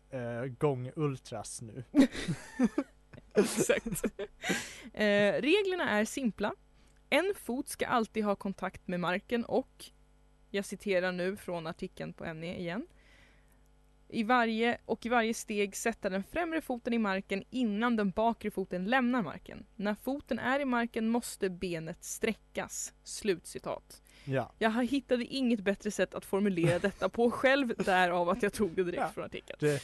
eh, 0.09 0.45
gång-ultras 0.45 1.61
nu. 1.61 1.83
Exakt. 3.33 4.03
eh, 4.93 5.33
reglerna 5.41 5.89
är 5.89 6.05
simpla. 6.05 6.53
En 7.09 7.33
fot 7.35 7.67
ska 7.67 7.87
alltid 7.87 8.23
ha 8.25 8.35
kontakt 8.35 8.87
med 8.87 8.99
marken 8.99 9.45
och, 9.45 9.85
jag 10.49 10.65
citerar 10.65 11.11
nu 11.11 11.37
från 11.37 11.67
artikeln 11.67 12.13
på 12.13 12.33
NE 12.33 12.59
igen. 12.59 12.87
I 14.09 14.23
varje, 14.23 14.77
och 14.85 15.05
i 15.05 15.09
varje 15.09 15.33
steg 15.33 15.75
sätta 15.75 16.09
den 16.09 16.23
främre 16.23 16.61
foten 16.61 16.93
i 16.93 16.97
marken 16.97 17.43
innan 17.49 17.95
den 17.95 18.09
bakre 18.11 18.51
foten 18.51 18.85
lämnar 18.85 19.21
marken. 19.21 19.65
När 19.75 19.95
foten 19.95 20.39
är 20.39 20.59
i 20.59 20.65
marken 20.65 21.09
måste 21.09 21.49
benet 21.49 22.03
sträckas. 22.03 22.93
Slutcitat. 23.03 24.01
Ja. 24.25 24.51
Jag 24.59 24.85
hittade 24.85 25.25
inget 25.25 25.59
bättre 25.59 25.91
sätt 25.91 26.13
att 26.13 26.25
formulera 26.25 26.79
detta 26.79 27.09
på 27.09 27.31
själv, 27.31 27.73
därav 27.77 28.29
att 28.29 28.43
jag 28.43 28.53
tog 28.53 28.75
det 28.75 28.83
direkt 28.83 29.01
Ja. 29.01 29.09
från 29.13 29.23
artikeln. 29.25 29.57
Det, 29.59 29.83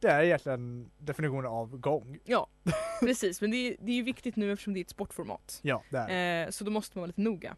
det 0.00 0.08
är 0.08 0.22
egentligen 0.22 0.90
definitionen 0.98 1.46
av 1.46 1.76
gång. 1.78 2.18
Precis, 3.00 3.40
men 3.40 3.50
det 3.50 3.56
är, 3.56 3.76
det 3.80 3.92
är 3.92 4.02
viktigt 4.02 4.36
nu 4.36 4.52
eftersom 4.52 4.74
det 4.74 4.80
är 4.80 4.84
ett 4.84 4.90
sportformat. 4.90 5.60
Ja, 5.62 5.82
det 5.90 5.96
är. 5.98 6.44
Eh, 6.46 6.50
så 6.50 6.64
då 6.64 6.70
måste 6.70 6.98
man 6.98 7.00
vara 7.00 7.06
lite 7.06 7.20
noga. 7.20 7.56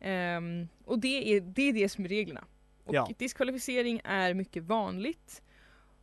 Ehm, 0.00 0.68
och 0.84 0.98
det 0.98 1.32
är, 1.36 1.40
det 1.40 1.62
är 1.62 1.72
det 1.72 1.88
som 1.88 2.04
är 2.04 2.08
reglerna. 2.08 2.44
Och 2.84 2.94
Ja. 2.94 3.08
diskvalificering 3.18 4.00
är 4.04 4.34
mycket 4.34 4.62
vanligt. 4.62 5.42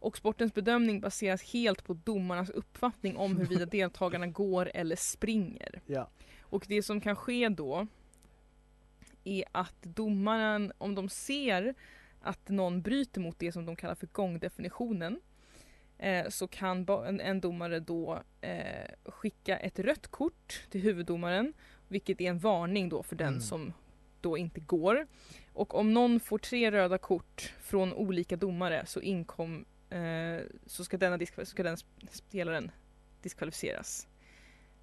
Och 0.04 0.18
sportens 0.18 0.54
bedömning 0.54 1.00
baseras 1.00 1.54
helt 1.54 1.84
på 1.84 1.94
domarnas 1.94 2.50
uppfattning 2.50 3.18
om 3.18 3.38
huruvida 3.38 3.66
deltagarna 3.72 4.28
går 4.28 4.72
eller 4.74 4.96
springer. 4.96 5.82
Ja. 5.86 6.10
Och 6.42 6.66
det 6.68 6.84
som 6.84 7.02
kan 7.02 7.16
ske 7.16 7.50
då 7.50 7.88
är 9.24 9.44
att 9.52 9.82
domaren, 9.82 10.72
om 10.78 10.96
de 10.96 11.10
ser 11.10 11.76
att 12.22 12.50
någon 12.50 12.82
bryter 12.82 13.22
mot 13.22 13.40
det 13.40 13.52
som 13.52 13.66
de 13.66 13.76
kallar 13.76 13.96
för 13.96 14.08
gångdefinitionen 14.08 15.20
eh, 15.98 16.30
så 16.30 16.48
kan 16.48 16.88
en, 16.90 17.20
en 17.20 17.42
domare 17.42 17.80
då 17.80 18.24
eh, 18.42 19.12
skicka 19.12 19.58
ett 19.58 19.80
rött 19.80 20.08
kort 20.08 20.62
till 20.70 20.82
huvuddomaren 20.82 21.54
vilket 21.88 22.22
är 22.22 22.30
en 22.30 22.40
varning 22.40 22.90
då 22.90 23.04
för 23.04 23.16
den 23.16 23.28
Mm. 23.28 23.42
som 23.42 23.74
då 24.22 24.38
inte 24.38 24.60
går. 24.60 25.08
Och 25.54 25.76
om 25.76 25.94
någon 25.94 26.20
får 26.20 26.38
tre 26.38 26.72
röda 26.72 26.98
kort 26.98 27.54
från 27.62 27.94
olika 27.94 28.36
domare 28.36 28.86
så 28.86 29.00
inkom 29.02 29.66
så 30.66 30.84
ska, 30.86 30.98
denna 30.98 31.20
ska 31.44 31.64
den 31.64 31.76
sp- 31.76 32.08
spelaren 32.12 32.72
diskvalificeras. 33.22 34.08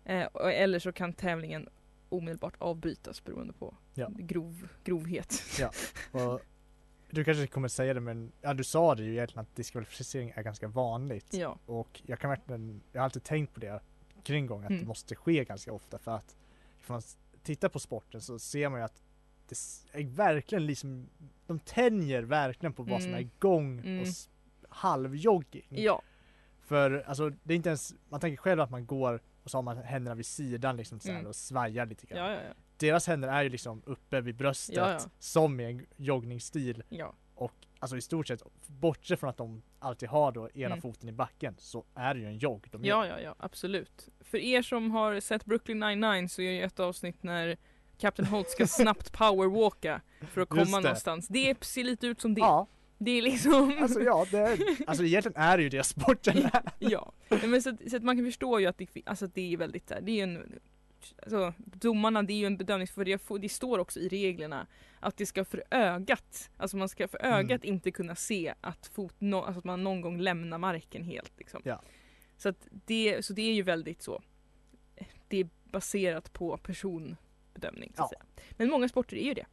Eh, 0.04 0.26
eller 0.34 0.78
så 0.78 0.92
kan 0.92 1.12
tävlingen 1.12 1.68
omedelbart 2.08 2.54
avbrytas 2.58 3.24
beroende 3.24 3.52
på 3.52 3.74
Ja. 3.94 4.08
grov, 4.18 4.68
grovhet. 4.84 5.42
Och 6.12 6.40
du 7.10 7.24
kanske 7.24 7.46
kommer 7.46 7.68
säga 7.68 7.94
det 7.94 8.00
men 8.00 8.32
ja, 8.40 8.54
du 8.54 8.64
sa 8.64 8.94
det 8.94 9.02
ju 9.02 9.12
egentligen 9.12 9.40
att 9.42 9.56
diskvalificering 9.56 10.32
är 10.36 10.42
ganska 10.42 10.68
vanligt. 10.68 11.26
Ja, 11.34 11.58
Och 11.66 12.02
jag 12.06 12.18
kan 12.18 12.30
verkligen, 12.30 12.80
jag 12.92 13.00
har 13.00 13.04
alltid 13.04 13.22
tänkt 13.24 13.54
på 13.54 13.60
det 13.60 13.80
kring 14.24 14.46
gång 14.46 14.62
att 14.64 14.70
Mm. 14.70 14.80
det 14.82 14.86
måste 14.88 15.14
ske 15.14 15.44
ganska 15.44 15.72
ofta 15.72 15.98
för 15.98 16.10
att 16.16 16.36
ifall 16.80 16.94
man 16.94 17.02
tittar 17.42 17.68
på 17.68 17.78
sporten 17.78 18.20
så 18.20 18.38
ser 18.38 18.68
man 18.68 18.80
ju 18.80 18.84
att 18.84 19.02
det 19.48 19.56
är 20.00 20.04
verkligen 20.04 20.66
liksom, 20.66 21.08
de 21.46 21.58
tänjer 21.60 22.22
verkligen 22.22 22.72
på 22.72 22.82
vad 22.82 23.02
som 23.02 23.12
är 23.14 23.18
Mm. 23.18 23.30
gång 23.38 23.78
Mm. 23.78 24.00
och 24.00 24.06
halvjogging. 24.70 25.66
ja, 25.68 26.02
För 26.60 27.04
alltså 27.06 27.30
det 27.42 27.54
är 27.54 27.56
inte 27.56 27.68
ens, 27.68 27.94
man 28.08 28.20
tänker 28.20 28.36
själv 28.36 28.60
att 28.60 28.70
man 28.70 28.86
går 28.86 29.20
och 29.44 29.50
så 29.50 29.58
har 29.58 29.62
man 29.62 29.76
händerna 29.78 30.14
vid 30.14 30.26
sidan 30.26 30.76
liksom 30.76 31.00
så 31.00 31.10
Mm. 31.10 31.26
och 31.26 31.36
svajar 31.36 31.86
lite 31.86 32.06
grann. 32.06 32.18
ja, 32.18 32.30
ja, 32.32 32.40
ja. 32.48 32.54
Deras 32.76 33.06
händer 33.06 33.28
är 33.28 33.42
ju 33.42 33.48
liksom 33.48 33.82
uppe 33.86 34.20
vid 34.20 34.34
bröstet 34.36 34.76
Ja, 34.76 34.90
ja. 34.92 34.98
som 35.18 35.60
i 35.60 35.64
en 35.64 35.86
joggningsstil 35.96 36.82
ja. 36.88 37.14
och 37.34 37.52
alltså 37.78 37.96
i 37.96 38.00
stort 38.00 38.28
sett 38.28 38.42
bortsett 38.66 39.20
från 39.20 39.30
att 39.30 39.36
de 39.36 39.62
alltid 39.78 40.08
har 40.08 40.32
då 40.32 40.48
ena 40.54 40.66
Mm. 40.66 40.80
foten 40.82 41.08
i 41.08 41.12
backen 41.12 41.54
så 41.58 41.84
är 41.94 42.14
det 42.14 42.20
ju 42.20 42.26
en 42.26 42.38
jogg 42.38 42.68
de 42.70 42.84
Ja, 42.84 43.06
gör. 43.06 43.12
ja, 43.18 43.20
ja, 43.20 43.34
absolut. 43.38 44.08
För 44.20 44.38
er 44.38 44.62
som 44.62 44.90
har 44.90 45.20
sett 45.20 45.44
Brooklyn 45.44 45.78
99 45.78 46.28
så 46.28 46.42
är 46.42 46.52
det 46.52 46.60
ett 46.66 46.80
avsnitt 46.80 47.22
när 47.22 47.56
Captain 47.98 48.28
Holt 48.28 48.48
ska 48.50 48.66
snabbt 48.66 49.12
powerwalka 49.12 50.00
för 50.32 50.40
att 50.40 50.48
komma 50.48 50.64
det. 50.76 50.82
någonstans. 50.82 51.28
Det 51.28 51.64
ser 51.64 51.84
lite 51.84 52.06
ut 52.06 52.20
som 52.20 52.34
det. 52.34 52.40
Ja, 52.40 52.66
Det 53.02 53.10
är 53.10 53.22
liksom... 53.22 53.78
alltså 53.80 54.00
ja, 54.00 54.26
det 54.30 54.38
är, 54.38 54.58
alltså 54.86 55.04
egentligen 55.04 55.36
är 55.42 55.56
det 55.56 55.62
ju 55.62 55.68
det 55.68 55.84
sporten 55.84 56.38
är. 56.52 56.62
ja. 56.78 57.12
Men 57.28 57.62
så, 57.62 57.70
att, 57.70 57.90
så 57.90 57.96
att 57.96 58.02
man 58.02 58.16
kan 58.16 58.24
förstå 58.26 58.60
ju 58.60 58.66
att 58.66 58.78
det, 58.78 58.88
alltså 59.06 59.24
att 59.24 59.34
det 59.34 59.52
är 59.52 59.56
väldigt 59.56 59.86
det 59.88 59.94
är 60.12 60.14
ju 60.16 60.20
en 60.20 60.60
Alltså, 61.22 61.54
domarna, 61.58 62.22
det 62.22 62.32
är 62.32 62.36
ju 62.36 62.46
en 62.46 62.56
bedömning 62.56 62.86
för 62.86 63.04
det, 63.04 63.20
det 63.40 63.48
står 63.48 63.78
också 63.78 64.00
i 64.00 64.08
reglerna 64.08 64.66
att 65.00 65.16
det 65.16 65.26
ska 65.26 65.44
för 65.44 65.64
ögat, 65.70 66.50
alltså 66.56 66.76
man 66.76 66.88
ska 66.88 67.08
för 67.08 67.18
Mm. 67.24 67.38
ögat 67.38 67.64
inte 67.64 67.90
kunna 67.90 68.14
se 68.14 68.54
att, 68.60 68.86
fot, 68.86 69.14
no, 69.18 69.34
alltså 69.36 69.58
att 69.58 69.64
man 69.64 69.84
någon 69.84 70.00
gång 70.00 70.20
lämnar 70.20 70.58
marken 70.58 71.02
helt. 71.04 71.32
Liksom. 71.38 71.62
Ja. 71.64 71.82
Så, 72.36 72.48
att 72.48 72.66
det, 72.70 73.24
så 73.24 73.32
det 73.32 73.42
är 73.42 73.52
ju 73.52 73.62
väldigt 73.62 74.02
så, 74.02 74.22
det 75.28 75.36
är 75.40 75.48
baserat 75.64 76.32
på 76.32 76.56
personbedömning. 76.56 77.92
Så 77.96 78.02
att 78.04 78.10
Ja. 78.12 78.18
säga. 78.18 78.24
Men 78.56 78.70
många 78.70 78.88
sporter 78.88 79.16
är 79.16 79.24
ju 79.24 79.34
det. 79.34 79.46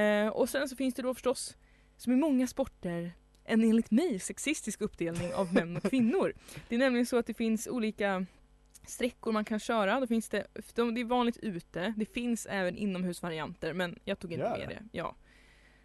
Eh, 0.00 0.28
och 0.28 0.48
sen 0.48 0.68
så 0.68 0.76
finns 0.76 0.94
det 0.94 1.02
då 1.02 1.14
förstås, 1.14 1.56
som 1.98 2.12
i 2.12 2.16
många 2.16 2.46
sporter, 2.46 3.12
en 3.44 3.62
enligt 3.64 3.90
mig 3.90 4.18
sexistisk 4.18 4.80
uppdelning 4.80 5.34
av 5.34 5.54
män 5.54 5.76
och 5.76 5.82
kvinnor. 5.82 6.32
Det 6.68 6.74
är 6.74 6.78
nämligen 6.78 7.06
så 7.06 7.16
att 7.18 7.26
det 7.26 7.34
finns 7.34 7.66
olika 7.66 8.26
sträckor 8.86 9.32
man 9.32 9.44
kan 9.44 9.58
köra. 9.58 10.00
Då 10.00 10.06
finns 10.06 10.28
det, 10.28 10.46
de, 10.74 10.94
det 10.94 11.00
är 11.00 11.04
vanligt 11.04 11.36
ute. 11.36 11.94
Det 11.96 12.04
finns 12.06 12.46
även 12.46 12.76
inomhusvarianter 12.76 13.72
men 13.72 13.98
jag 14.04 14.18
tog 14.18 14.32
inte 14.32 14.44
Gör 14.44 14.58
med 14.58 14.68
det? 14.68 14.74
det. 14.74 14.88
Ja, 14.92 15.16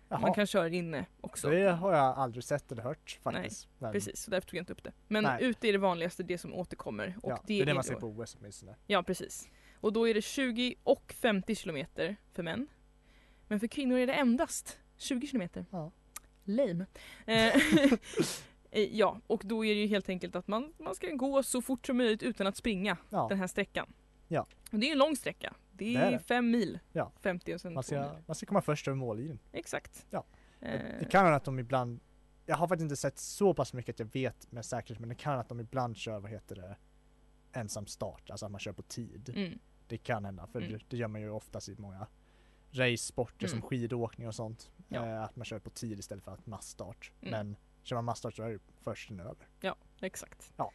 Jaha, 0.09 0.19
man 0.19 0.33
kan 0.33 0.47
köra 0.47 0.69
inne 0.69 1.05
också. 1.21 1.49
det 1.49 1.69
har 1.71 1.93
jag 1.93 2.17
aldrig 2.17 2.43
sett 2.43 2.71
eller 2.71 2.83
hört 2.83 3.19
faktiskt. 3.23 3.67
Men, 3.79 3.91
Precis, 3.91 4.19
så 4.23 4.31
därför 4.31 4.47
tog 4.47 4.57
jag 4.57 4.61
inte 4.61 4.73
upp 4.73 4.83
det. 4.83 4.91
Men 5.07 5.23
Nej. 5.23 5.43
ute 5.43 5.67
är 5.67 5.71
det 5.71 5.77
vanligaste, 5.77 6.23
det 6.23 6.37
som 6.37 6.53
återkommer. 6.53 7.15
Och 7.23 7.31
ja, 7.31 7.41
det 7.47 7.61
är 7.61 7.65
det 7.65 7.73
man 7.73 7.83
då- 7.83 7.87
ser 7.87 7.95
på 7.95 8.07
OS 8.07 8.37
åtminstone. 8.39 8.75
Ja, 8.87 9.03
precis. 9.03 9.49
Och 9.79 9.93
då 9.93 10.07
är 10.07 10.13
det 10.13 10.21
20 10.21 10.75
och 10.83 11.13
50 11.21 11.55
kilometer 11.55 12.15
för 12.33 12.43
män. 12.43 12.67
Men 13.47 13.59
för 13.59 13.67
kvinnor 13.67 13.97
är 13.97 14.07
det 14.07 14.13
endast 14.13 14.79
20 14.97 15.27
kilometer. 15.27 15.65
Ja. 15.71 15.91
Lame. 16.43 16.85
Eh, 17.25 17.55
ja, 18.91 19.19
och 19.27 19.41
då 19.45 19.65
är 19.65 19.75
det 19.75 19.81
ju 19.81 19.87
helt 19.87 20.09
enkelt 20.09 20.35
att 20.35 20.47
man, 20.47 20.73
man 20.77 20.95
ska 20.95 21.07
gå 21.07 21.43
så 21.43 21.61
fort 21.61 21.85
som 21.87 21.97
möjligt 21.97 22.23
utan 22.23 22.47
att 22.47 22.55
springa 22.57 22.97
Ja, 23.09 23.27
den 23.29 23.39
här 23.39 23.47
sträckan. 23.47 23.93
Ja. 24.27 24.47
Och 24.71 24.79
det 24.79 24.87
är 24.87 24.91
en 24.91 24.97
lång 24.97 25.15
sträcka. 25.15 25.53
Det 25.71 25.95
är, 25.95 25.99
Det 26.01 26.05
är 26.07 26.11
det. 26.11 26.19
fem 26.19 26.51
mil. 26.51 26.79
Ja. 26.91 27.11
50 27.21 27.53
och 27.55 27.61
sen 27.61 27.73
man 27.73 27.83
två 27.83 27.95
mil. 27.95 28.03
ska, 28.05 28.17
man 28.25 28.35
ska 28.35 28.45
komma 28.45 28.61
först 28.61 28.87
över 28.87 28.95
mållinjen. 28.95 29.39
Exakt. 29.51 30.05
Ja. 30.09 30.25
Eh, 30.61 30.81
Det 30.99 31.05
kan 31.11 31.23
vara 31.25 31.35
att 31.35 31.43
de 31.45 31.59
ibland, 31.59 31.99
jag 32.45 32.55
har 32.55 32.67
faktiskt 32.67 32.83
inte 32.83 32.95
sett 32.95 33.17
så 33.19 33.53
pass 33.53 33.73
mycket 33.73 33.95
att 33.95 33.99
jag 33.99 34.13
vet 34.13 34.51
med 34.51 34.65
säkerhet 34.65 34.99
men 34.99 35.09
det 35.09 35.15
kan 35.15 35.39
att 35.39 35.49
de 35.49 35.59
ibland 35.59 35.97
kör, 35.97 36.19
vad 36.19 36.31
heter 36.31 36.55
det, 36.55 36.75
ensam 37.59 37.85
start, 37.87 38.29
alltså 38.29 38.45
att 38.45 38.51
man 38.51 38.59
kör 38.59 38.71
på 38.73 38.81
tid. 38.83 39.29
mm, 39.35 39.59
Det 39.87 39.97
kan 39.97 40.25
hända, 40.25 40.47
för 40.47 40.59
Mm. 40.61 40.71
det, 40.73 40.79
det 40.87 40.97
gör 40.97 41.07
man 41.07 41.21
ju 41.21 41.29
oftast 41.29 41.69
i 41.69 41.75
många 41.77 42.07
racesporter 42.73 43.47
som 43.47 43.57
Mm. 43.57 43.67
skidåkning 43.69 44.27
och 44.27 44.35
sånt. 44.35 44.71
Ja. 44.87 45.05
Eh, 45.05 45.23
att 45.23 45.35
man 45.35 45.45
kör 45.45 45.59
på 45.59 45.69
tid 45.69 45.99
istället 45.99 46.23
för 46.23 46.31
att 46.31 46.45
massstart. 46.45 47.11
Mm. 47.21 47.31
Men 47.31 47.55
kör 47.83 47.95
man 47.95 48.05
massstart 48.05 48.35
så 48.35 48.43
är 48.43 48.49
det 48.49 48.59
först 48.83 49.11
över. 49.11 49.47
exakt. 50.01 50.53
Ja. 50.57 50.71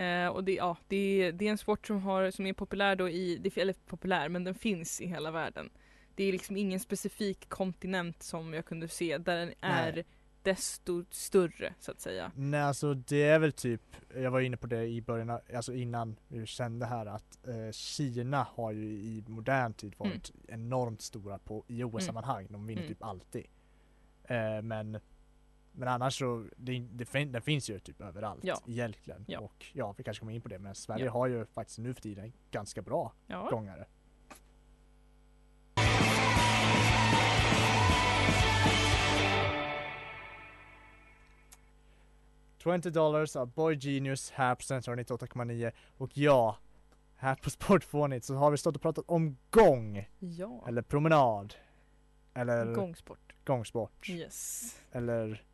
Eh, 0.00 0.28
och 0.28 0.44
det, 0.44 0.52
ja, 0.54 0.76
det, 0.88 0.96
är, 0.96 1.32
det 1.32 1.46
är 1.46 1.50
en 1.50 1.58
sport 1.58 1.86
som, 1.86 2.02
har, 2.02 2.30
som 2.30 2.46
är 2.46 2.52
populär 2.52 2.96
då 2.96 3.08
i, 3.08 3.36
det- 3.36 3.58
eller 3.58 3.72
populär, 3.86 4.28
men 4.28 4.44
den 4.44 4.54
finns 4.54 5.00
i 5.00 5.06
hela 5.06 5.30
världen. 5.30 5.70
Det 6.14 6.24
är 6.24 6.32
liksom 6.32 6.56
ingen 6.56 6.80
specifik 6.80 7.48
kontinent 7.48 8.22
som 8.22 8.54
jag 8.54 8.64
kunde 8.66 8.88
se 8.88 9.18
där 9.18 9.36
den 9.36 9.54
är 9.60 9.92
Nej. 9.92 10.04
Desto 10.42 11.04
större 11.10 11.74
så 11.80 11.90
att 11.90 12.00
säga. 12.00 12.32
Nej 12.36 12.60
alltså 12.60 12.94
det 12.94 13.22
är 13.22 13.38
väl 13.38 13.52
typ, 13.52 13.82
jag 14.14 14.30
var 14.30 14.40
inne 14.40 14.56
på 14.56 14.66
det 14.66 14.84
i 14.86 15.02
början, 15.02 15.30
alltså 15.54 15.74
innan 15.74 16.16
vi 16.28 16.46
kände 16.46 16.86
här 16.86 17.06
att 17.06 17.46
eh, 17.48 17.70
Kina 17.72 18.42
har 18.54 18.72
ju 18.72 18.84
i 18.92 19.24
modern 19.26 19.72
tid 19.72 19.94
varit 19.98 20.32
enormt 20.48 21.02
stora 21.02 21.38
på, 21.38 21.64
i 21.68 21.84
OS-sammanhang. 21.84 22.46
De 22.50 22.66
vinner 22.66 22.82
Mm. 22.82 22.94
typ 22.94 23.02
alltid. 23.04 23.46
Eh, 24.24 24.62
men 24.62 24.98
men 25.74 25.88
annars 25.88 26.18
så, 26.18 26.46
det, 26.56 26.78
det, 26.92 27.04
fin- 27.04 27.32
den 27.32 27.42
finns 27.42 27.70
ju 27.70 27.78
typ 27.78 28.00
överallt 28.00 28.44
Ja. 28.44 28.60
egentligen. 28.66 29.24
Ja. 29.28 29.40
Och 29.40 29.66
ja, 29.72 29.94
vi 29.98 30.04
kanske 30.04 30.20
kommer 30.20 30.32
in 30.32 30.40
på 30.42 30.48
det, 30.48 30.58
men 30.58 30.74
Sverige 30.74 31.04
Ja. 31.04 31.12
har 31.12 31.26
ju 31.26 31.46
faktiskt 31.46 31.78
nu 31.78 31.94
för 31.94 32.02
tiden 32.02 32.32
ganska 32.50 32.82
bra 32.82 33.12
Ja, 33.26 33.48
gångare. 33.50 33.86
$20 42.64 42.90
dollars 42.90 43.36
av 43.36 43.52
Boy 43.52 43.76
Genius 43.80 44.30
här 44.30 44.54
på 44.54 44.62
Central 44.62 44.98
98,9 44.98 45.72
och 45.96 46.10
ja, 46.18 46.58
här 47.16 47.34
på 47.34 47.50
Sportfånigt 47.50 48.24
så 48.26 48.34
har 48.34 48.50
vi 48.50 48.56
stått 48.56 48.76
och 48.76 48.82
pratat 48.82 49.04
om 49.08 49.36
gång 49.50 50.08
ja. 50.18 50.64
eller 50.68 50.82
promenad 50.82 51.54
eller 52.34 52.74
gångsport. 52.74 53.34
gångsport 53.44 54.08
Yes. 54.08 54.76
eller 54.92 55.44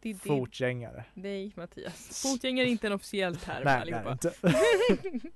Det 0.00 0.08
är 0.10 0.14
det. 0.14 0.18
fotgängare. 0.20 1.04
Nej 1.14 1.52
Mattias. 1.56 2.22
Fotgängare 2.22 2.66
är 2.68 2.70
inte 2.70 2.86
en 2.86 2.92
officiell 2.92 3.36
term 3.36 3.62
Nej, 3.64 3.82
nej, 3.84 3.94
allihopa. 3.94 4.12
inte. 4.12 4.34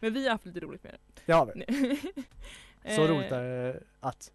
men 0.00 0.12
vi 0.14 0.24
har 0.24 0.32
haft 0.32 0.46
lite 0.46 0.60
roligt 0.60 0.84
med 0.84 0.92
det. 0.92 1.20
Det 1.26 1.32
har 1.32 1.46
vi. 1.46 1.52
Nej. 1.54 2.00
Så 2.96 3.04
Eh, 3.04 3.08
roligt 3.08 3.32
är 3.32 3.42
det 3.42 3.80
att 4.00 4.32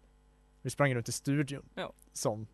vi 0.62 0.70
sprang 0.70 0.94
runt 0.94 1.08
i 1.08 1.12
studion 1.12 1.68
Ja. 1.74 1.92
som, 2.12 2.46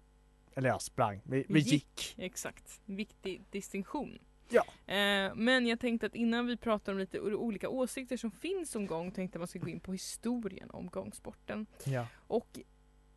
eller 0.55 0.69
ja, 0.69 0.79
sprang, 0.79 1.21
vi, 1.25 1.45
Vi 1.49 1.61
gick. 1.61 1.73
gick. 1.73 2.15
Exakt, 2.19 2.81
viktig 2.85 3.43
distinktion. 3.51 4.19
Ja. 4.49 4.65
Eh, 4.95 5.35
men 5.35 5.67
jag 5.67 5.81
tänkte 5.81 6.07
att 6.07 6.15
innan 6.15 6.47
vi 6.47 6.57
pratar 6.57 6.93
om 6.93 6.99
lite 6.99 7.21
olika 7.21 7.69
åsikter 7.69 8.17
som 8.17 8.31
finns 8.31 8.77
om 8.77 8.87
gång 8.87 9.11
tänkte 9.11 9.39
man 9.39 9.49
ska 9.49 9.59
gå 9.59 9.69
in 9.69 9.81
på 9.81 9.93
historien 9.93 10.71
om 10.71 10.87
gångsporten. 10.87 11.67
Ja. 11.85 12.07
Och 12.27 12.59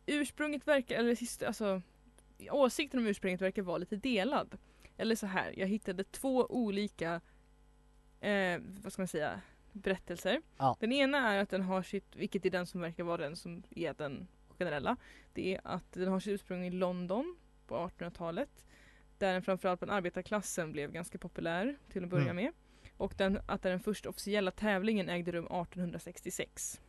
ursprunget 0.06 0.68
verkar, 0.68 0.96
eller 0.96 1.44
alltså 1.46 1.82
åsikten 2.50 3.00
om 3.00 3.06
ursprunget 3.06 3.40
verkar 3.40 3.62
vara 3.62 3.78
lite 3.78 3.96
delad. 3.96 4.58
Eller 4.96 5.16
så 5.16 5.26
här, 5.26 5.54
jag 5.56 5.66
hittade 5.66 6.04
två 6.04 6.46
olika, 6.46 7.20
eh, 8.20 8.60
vad 8.82 8.92
ska 8.92 9.02
man 9.02 9.08
säga, 9.08 9.40
berättelser. 9.72 10.42
Ja. 10.56 10.76
Den 10.80 10.92
ena 10.92 11.32
är 11.32 11.38
att 11.38 11.50
den 11.50 11.62
har 11.62 11.82
sitt, 11.82 12.16
vilket 12.16 12.46
är 12.46 12.50
den 12.50 12.66
som 12.66 12.80
verkar 12.80 13.04
vara 13.04 13.16
den 13.16 13.36
som 13.36 13.62
är 13.70 13.94
den 13.94 14.28
generella. 14.58 14.96
Det 15.32 15.54
är 15.54 15.60
att 15.64 15.92
den 15.92 16.08
har 16.08 16.20
sitt 16.20 16.32
ursprung 16.32 16.64
i 16.66 16.70
London 16.70 17.36
på 17.66 17.74
1800-talet. 17.76 18.64
Där 19.18 19.32
den 19.32 19.42
framförallt 19.42 19.80
bland 19.80 19.92
arbetarklassen 19.92 20.72
blev 20.72 20.92
ganska 20.92 21.18
populär 21.18 21.76
till 21.92 22.04
att 22.04 22.10
börja 22.10 22.24
Mm. 22.30 22.36
med. 22.36 22.52
Och 22.96 23.14
den, 23.16 23.40
att 23.46 23.62
den 23.62 23.80
första 23.80 24.08
officiella 24.08 24.50
tävlingen 24.50 25.08
ägde 25.08 25.32
rum 25.32 25.46
1866. 25.46 26.80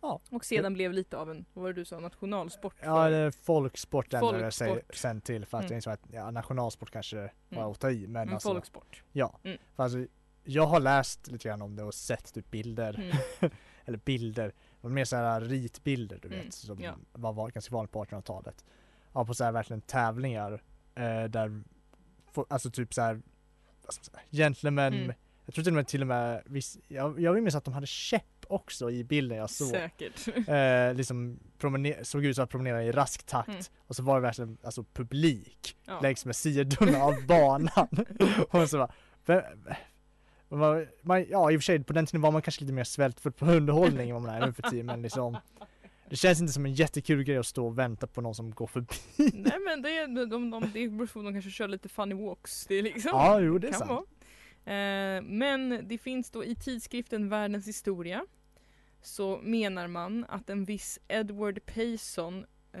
Ja. 0.00 0.20
Och 0.30 0.44
sedan 0.44 0.74
blev 0.74 0.92
lite 0.92 1.16
av 1.16 1.30
en, 1.30 1.44
vad 1.52 1.62
var 1.62 1.72
det 1.72 1.80
du 1.80 1.84
sa, 1.84 2.00
nationalsport? 2.00 2.74
Ja, 2.82 3.08
det 3.10 3.16
är 3.16 3.30
folksport 3.30 4.14
ändrade 4.14 4.38
det 4.44 4.50
sig 4.50 4.82
sen 4.94 5.20
till 5.20 5.46
för 5.46 5.58
att 5.58 5.70
Mm. 5.70 5.80
att 5.86 6.00
ja, 6.12 6.30
nationalsport 6.30 6.90
kanske 6.90 7.16
var 7.48 7.58
Mm. 7.58 7.70
att 7.70 7.80
ta 7.80 7.90
i 7.90 8.06
men 8.06 8.28
en 8.28 8.34
alltså, 8.34 8.48
folksport. 8.48 9.02
ja. 9.12 9.38
Mm. 9.44 9.58
För 9.76 9.82
alltså, 9.82 10.06
jag 10.44 10.66
har 10.66 10.80
läst 10.80 11.26
lite 11.26 11.48
grann 11.48 11.62
om 11.62 11.76
det 11.76 11.82
och 11.82 11.94
sett 11.94 12.34
typ 12.34 12.50
bilder, 12.50 12.94
Mm. 13.40 13.52
eller 13.84 13.98
bilder, 13.98 14.52
var 14.84 14.90
mer 14.90 15.04
såhär 15.04 15.40
ritbilder 15.40 16.18
du 16.22 16.28
vet 16.28 16.38
Mm, 16.40 16.50
som 16.50 16.80
ja. 16.82 16.94
var, 17.12 17.50
ganska 17.50 17.74
vanligt 17.74 17.92
på 17.92 18.04
1800-talet. 18.04 18.64
Ja, 19.12 19.24
på 19.24 19.34
såhär 19.34 19.52
verkligen 19.52 19.80
tävlingar 19.80 20.62
eh, 20.94 21.24
där, 21.24 21.62
alltså 22.48 22.70
typ 22.70 22.94
såhär, 22.94 23.22
gentlemän, 24.30 24.94
Mm. 24.94 25.12
jag 25.44 25.54
tror 25.54 25.64
till 25.64 25.72
och 25.72 25.76
med 25.76 25.86
till 25.88 26.00
och 26.00 26.06
med, 26.06 26.42
viss, 26.46 26.78
jag, 26.88 27.20
jag 27.20 27.32
vill 27.32 27.42
minnas 27.42 27.54
att 27.54 27.64
de 27.64 27.74
hade 27.74 27.86
käpp 27.86 28.44
också 28.48 28.90
i 28.90 29.04
bilden 29.04 29.38
jag 29.38 29.50
såg. 29.50 29.68
Säkert. 29.68 30.28
eh, 30.48 30.94
liksom 30.94 31.38
promener- 31.58 32.02
såg 32.04 32.24
ut 32.24 32.34
som 32.36 32.44
att 32.44 32.50
promenera 32.50 32.84
i 32.84 32.92
rask 32.92 33.26
takt 33.26 33.48
Mm. 33.48 33.60
och 33.78 33.96
så 33.96 34.02
var 34.02 34.14
det 34.14 34.20
verkligen 34.22 34.58
alltså 34.62 34.84
publik 34.84 35.76
Ja. 35.86 36.00
längs 36.00 36.24
med 36.24 36.36
sidorna 36.36 36.98
av 37.02 37.26
banan. 37.26 37.88
och 38.50 38.70
så 38.70 38.78
bara, 38.78 38.92
vem, 39.26 39.42
Man, 40.54 40.86
man, 41.02 41.26
ja 41.30 41.50
i 41.50 41.56
och 41.56 41.60
för 41.60 41.64
sig 41.64 41.84
på 41.84 41.92
den 41.92 42.06
tiden 42.06 42.20
var 42.20 42.30
man 42.30 42.42
kanske 42.42 42.60
lite 42.60 42.72
mer 42.72 42.84
svältfull 42.84 43.32
på 43.32 43.46
underhållning 43.46 44.08
än 44.10 44.14
vad 44.14 44.22
man 44.22 44.34
är 44.42 44.46
nu 44.46 44.52
för 44.52 44.62
tiden 44.62 44.86
men 44.86 45.02
liksom 45.02 45.36
Det 46.10 46.16
känns 46.16 46.40
inte 46.40 46.52
som 46.52 46.66
en 46.66 46.74
jättekul 46.74 47.22
grej 47.24 47.36
att 47.38 47.46
stå 47.46 47.66
och 47.66 47.78
vänta 47.78 48.06
på 48.06 48.20
någon 48.20 48.34
som 48.34 48.50
går 48.50 48.66
förbi. 48.66 48.94
Nej 49.34 49.58
men 49.66 49.82
det, 49.82 49.96
är- 49.98 50.06
de, 50.06 50.14
de, 50.14 50.50
de, 50.50 50.88
om 51.14 51.24
de 51.24 51.32
kanske 51.32 51.50
kör 51.50 51.68
lite 51.68 51.88
funny 51.88 52.14
walks. 52.14 52.66
Det 52.66 52.74
är 52.74 52.82
liksom, 52.82 53.10
Ja, 53.14 53.40
jo 53.40 53.58
det 53.58 53.68
är 53.68 53.72
sant. 53.72 54.08
Eh, 54.66 55.30
men 55.34 55.88
det 55.88 55.98
finns 55.98 56.30
då 56.30 56.44
i 56.44 56.54
tidskriften 56.54 57.28
Världens 57.28 57.68
historia 57.68 58.26
så 59.02 59.40
menar 59.42 59.88
man 59.88 60.26
att 60.28 60.50
en 60.50 60.64
viss 60.64 60.98
Edward 61.08 61.66
Payson 61.66 62.44
eh, 62.72 62.80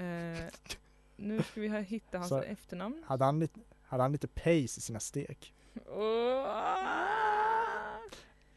nu 1.16 1.42
ska 1.42 1.60
vi 1.60 1.80
hitta 1.82 2.18
hans 2.18 2.28
Så- 2.28 2.42
efternamn. 2.42 3.02
Hade 3.06 3.24
han 3.24 3.38
lite, 3.40 3.60
hade 3.82 4.02
han 4.02 4.12
lite 4.12 4.28
pace 4.28 4.50
i 4.58 4.68
sina 4.68 5.00
steg? 5.00 5.54
Oh, 5.86 6.44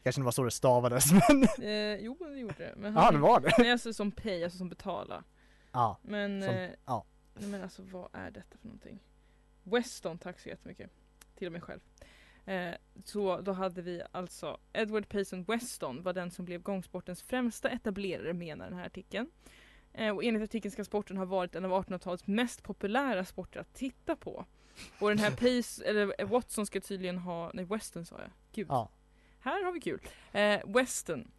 Kanske 0.02 0.20
inte 0.20 0.24
var 0.24 0.32
så 0.32 0.44
det 0.44 0.50
stavades 0.50 1.04
men 1.28 1.42
eh, 1.68 1.94
jo 2.00 2.16
det 2.20 2.38
gjorde 2.38 2.54
det. 2.58 2.74
Men 2.76 2.94
ja 2.94 3.10
det 3.10 3.18
var 3.18 3.40
det. 3.40 3.52
Nej 3.58 3.70
alltså 3.72 3.92
som 3.92 4.12
pay, 4.12 4.44
alltså 4.44 4.58
som 4.58 4.68
betala. 4.68 5.24
Ja, 5.72 5.98
Men, 6.02 6.42
Som- 6.42 6.54
eh, 6.54 6.70
ja. 6.86 7.04
nej, 7.34 7.48
men 7.48 7.62
alltså 7.62 7.82
vad 7.82 8.08
är 8.12 8.30
detta 8.30 8.58
för 8.58 8.66
någonting? 8.66 8.98
Weston, 9.62 10.18
tack 10.18 10.40
så 10.40 10.48
jättemycket. 10.48 10.90
Till 11.34 11.46
och 11.46 11.52
med 11.52 11.62
själv. 11.62 11.80
Eh, 12.44 12.74
så 13.04 13.40
då 13.40 13.52
hade 13.52 13.82
vi 13.82 14.02
alltså 14.12 14.58
Edward 14.72 15.08
Payson 15.08 15.44
Weston 15.44 16.02
var 16.02 16.12
den 16.12 16.30
som 16.30 16.44
blev 16.44 16.62
gångsportens 16.62 17.22
främsta 17.22 17.68
etablerare 17.70 18.32
menar 18.32 18.64
den 18.70 18.78
här 18.78 18.86
artikeln. 18.86 19.30
Eh, 19.92 20.14
och 20.14 20.24
enligt 20.24 20.42
artikeln 20.42 20.72
ska 20.72 20.84
sporten 20.84 21.16
ha 21.16 21.24
varit 21.24 21.54
en 21.54 21.64
av 21.64 21.70
1800-talets 21.84 22.26
mest 22.26 22.62
populära 22.62 23.24
sporter 23.24 23.60
att 23.60 23.74
titta 23.74 24.16
på. 24.16 24.44
Och 25.00 25.08
den 25.08 25.18
här 25.18 25.30
Pace, 25.60 25.84
eller 25.84 26.24
Watson 26.24 26.66
ska 26.66 26.80
tydligen 26.80 27.18
ha, 27.18 27.50
nej 27.54 27.64
Weston 27.64 28.04
sa 28.06 28.16
jag, 28.20 28.30
gud. 28.52 28.66
ja. 28.70 28.88
Här 29.48 29.64
har 29.64 29.72
vi 29.72 29.80
kul. 29.80 30.00
Eh, 30.32 30.60
Western 30.66 31.30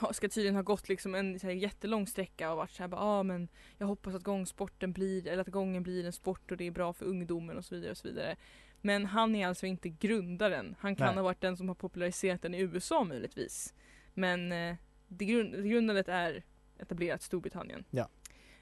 ha- 0.00 0.12
ska 0.12 0.28
tydligen 0.28 0.54
ha 0.54 0.62
gått 0.62 0.88
liksom 0.88 1.14
en 1.14 1.38
så 1.40 1.46
här, 1.46 1.54
jättelång 1.54 2.06
sträcka 2.06 2.50
och 2.50 2.56
varit 2.56 2.70
såhär 2.70 2.88
bara, 2.88 3.00
ah, 3.00 3.22
men 3.22 3.48
jag 3.78 3.86
hoppas 3.86 4.14
att 4.14 4.22
gångsporten 4.22 4.92
blir, 4.92 5.26
eller 5.26 5.40
att 5.40 5.48
gången 5.48 5.82
blir 5.82 6.06
en 6.06 6.12
sport 6.12 6.50
och 6.50 6.56
det 6.56 6.64
är 6.66 6.70
bra 6.70 6.92
för 6.92 7.06
ungdomen 7.06 7.56
och 7.56 7.64
så 7.64 7.74
vidare 7.74 7.90
och 7.90 7.96
så 7.96 8.08
vidare. 8.08 8.36
Men 8.80 9.06
han 9.06 9.34
är 9.34 9.46
alltså 9.46 9.66
inte 9.66 9.88
grundaren. 9.88 10.76
Han 10.78 10.96
kan 10.96 11.06
Nej. 11.06 11.14
ha 11.16 11.22
varit 11.22 11.40
den 11.40 11.56
som 11.56 11.68
har 11.68 11.74
populariserat 11.74 12.42
den 12.42 12.54
i 12.54 12.60
USA 12.60 13.04
möjligtvis. 13.04 13.74
Men 14.14 14.52
eh, 14.52 14.76
det, 15.08 15.24
grund, 15.24 15.52
det 15.52 15.68
grundandet 15.68 16.08
är 16.08 16.44
etablerat 16.78 17.22
Storbritannien. 17.22 17.84
Ja. 17.90 18.08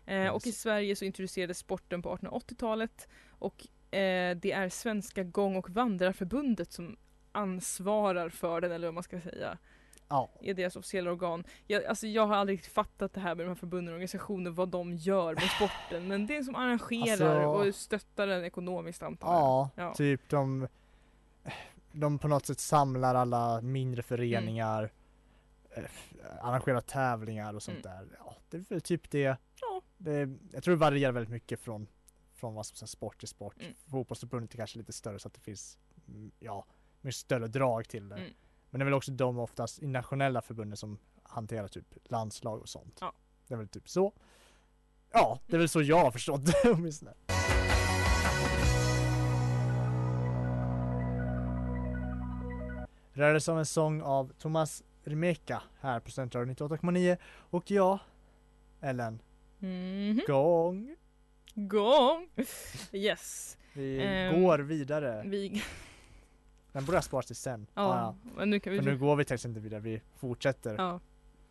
Eh, 0.06 0.28
och 0.28 0.46
i. 0.46 0.52
Sverige 0.52 0.96
så 0.96 1.04
introducerades 1.04 1.58
sporten 1.58 2.02
på 2.02 2.16
1880-talet 2.16 3.08
och 3.28 3.66
eh, 3.96 4.36
det 4.36 4.52
är 4.52 4.68
Svenska 4.68 5.22
gång 5.22 5.56
och 5.56 5.70
vandrarförbundet 5.70 6.72
som 6.72 6.96
ansvarar 7.36 8.28
för 8.28 8.60
den 8.60 8.72
eller 8.72 8.86
vad 8.86 8.94
man 8.94 9.02
ska 9.02 9.20
säga. 9.20 9.58
Ja. 10.08 10.28
Är 10.40 10.54
deras 10.54 10.76
officiella 10.76 11.10
organ. 11.10 11.44
Jag, 11.66 11.84
alltså 11.84 12.06
jag 12.06 12.26
har 12.26 12.36
aldrig 12.36 12.64
fattat 12.64 13.12
det 13.14 13.20
här 13.20 13.34
med 13.34 13.46
de 13.46 13.48
här 13.48 13.54
förbunden 13.54 13.92
och 13.92 13.96
organisationer, 13.96 14.50
vad 14.50 14.68
de 14.68 14.92
gör 14.94 15.34
med 15.34 15.42
sporten. 15.56 16.08
Men 16.08 16.26
det 16.26 16.36
är 16.36 16.42
som 16.42 16.54
arrangerar 16.54 17.42
Alltså- 17.44 17.68
och 17.68 17.74
stöttar 17.74 18.26
den 18.26 18.44
ekonomiskt 18.44 19.02
antar 19.02 19.28
jag. 19.28 19.40
Ja, 19.40 19.70
Ja. 19.74 19.94
typ 19.94 20.28
de 20.28 20.68
De 21.92 22.18
på 22.18 22.28
något 22.28 22.46
sätt 22.46 22.60
samlar 22.60 23.14
alla 23.14 23.60
mindre 23.60 24.02
föreningar 24.02 24.92
eh, 25.70 25.84
Arrangerar 26.40 26.80
tävlingar 26.80 27.54
och 27.54 27.62
sånt 27.62 27.82
där. 27.82 28.06
Ja, 28.24 28.36
det 28.50 28.70
är 28.70 28.80
typ 28.80 29.10
det. 29.10 29.36
Ja. 29.60 29.82
det 29.96 30.28
jag 30.52 30.62
tror 30.64 30.74
det 30.74 30.80
varierar 30.80 31.12
väldigt 31.12 31.32
mycket 31.32 31.60
från 31.60 31.86
Från 32.34 32.54
vad 32.54 32.66
som 32.66 32.84
är 32.84 32.86
sport 32.86 33.18
till 33.18 33.28
sport. 33.28 33.54
Mm. 33.60 33.74
Fotbollsförbundet 33.90 34.54
är 34.54 34.56
kanske 34.58 34.78
lite 34.78 34.92
större 34.92 35.18
så 35.18 35.28
att 35.28 35.34
det 35.34 35.40
finns 35.40 35.78
mm, 36.08 36.30
Ja, 36.38 36.64
mer 37.06 37.12
större 37.12 37.46
drag 37.48 37.88
till 37.88 38.08
det. 38.08 38.16
Mm. 38.16 38.30
Men 38.70 38.78
det 38.78 38.82
är 38.82 38.84
väl 38.84 38.94
också 38.94 39.12
de 39.12 39.38
oftast 39.38 39.82
i 39.82 39.86
nationella 39.86 40.42
förbunden 40.42 40.76
som 40.76 40.98
hanterar 41.22 41.68
typ 41.68 41.86
landslag 42.04 42.60
och 42.60 42.68
sånt. 42.68 42.98
Ja. 43.00 43.12
Det 43.48 43.54
är 43.54 43.58
väl 43.58 43.68
typ 43.68 43.88
så. 43.88 44.12
Ja, 45.12 45.40
det 45.46 45.54
är 45.54 45.58
väl 45.58 45.68
så 45.68 45.82
jag 45.82 45.98
har 46.04 46.10
förstått 46.10 46.46
det 46.46 46.70
åtminstone. 46.72 47.12
Rörde 53.12 53.40
sig 53.40 53.52
om 53.52 53.58
en 53.58 53.66
sång 53.66 54.02
av 54.02 54.32
Thomas 54.38 54.82
Remeka 55.04 55.62
här 55.80 56.00
på 56.00 56.10
Studentradion 56.10 56.54
98,9 56.56 57.16
och 57.26 57.70
jag, 57.70 57.98
Ellen, 58.80 59.22
Mhm. 59.58 60.20
gång. 60.26 60.96
Gång! 61.54 62.28
Yes. 62.92 63.56
Vi 63.72 64.02
Ehm, 64.02 64.42
går 64.42 64.58
vidare. 64.58 65.22
Vi, 65.26 65.62
Den 66.76 66.84
borde 66.84 66.96
ha 66.98 67.02
sparats 67.02 67.26
till 67.26 67.36
sen. 67.36 67.66
ja, 67.74 68.16
men 68.36 68.50
nu 68.50 68.60
kan 68.60 68.72
vi... 68.72 68.78
För 68.78 68.84
nu 68.86 68.98
går 68.98 69.16
vi 69.16 69.24
faktiskt 69.24 69.44
inte 69.44 69.60
vidare, 69.60 69.80
vi 69.80 70.00
fortsätter 70.16 70.74
Ja, 70.78 71.00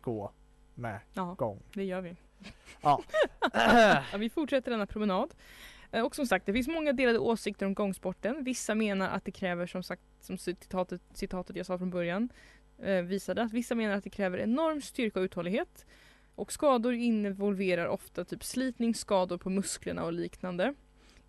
gå 0.00 0.32
med 0.74 1.00
ja, 1.14 1.34
gång. 1.38 1.62
det 1.74 1.84
gör 1.84 2.00
vi. 2.00 2.16
Ja. 2.80 3.02
Ja, 4.12 4.18
vi 4.18 4.30
fortsätter 4.30 4.70
denna 4.70 4.86
promenad. 4.86 5.34
Eh, 5.90 6.04
Och 6.04 6.16
som 6.16 6.26
sagt, 6.26 6.46
det 6.46 6.52
finns 6.52 6.68
många 6.68 6.92
delade 6.92 7.18
åsikter 7.18 7.66
om 7.66 7.74
gångsporten. 7.74 8.44
Vissa 8.44 8.74
menar 8.74 9.08
att 9.08 9.24
det 9.24 9.30
kräver, 9.30 9.66
som 9.66 9.82
sagt, 9.82 10.02
som 10.20 10.38
citatet, 10.38 11.00
citatet 11.14 11.56
jag 11.56 11.66
sa 11.66 11.78
från 11.78 11.90
början 11.90 12.28
eh, 12.78 13.02
visade, 13.02 13.42
att 13.42 13.52
vissa 13.52 13.74
menar 13.74 13.94
att 13.96 14.04
det 14.04 14.10
kräver 14.10 14.38
enorm 14.38 14.82
styrka 14.82 15.18
och 15.20 15.24
uthållighet. 15.24 15.86
Och 16.34 16.52
skador 16.52 16.94
involverar 16.94 17.86
ofta 17.86 18.24
typ 18.24 18.44
slitning, 18.44 18.94
skador 18.94 19.38
på 19.38 19.50
musklerna 19.50 20.04
och 20.04 20.12
liknande. 20.12 20.74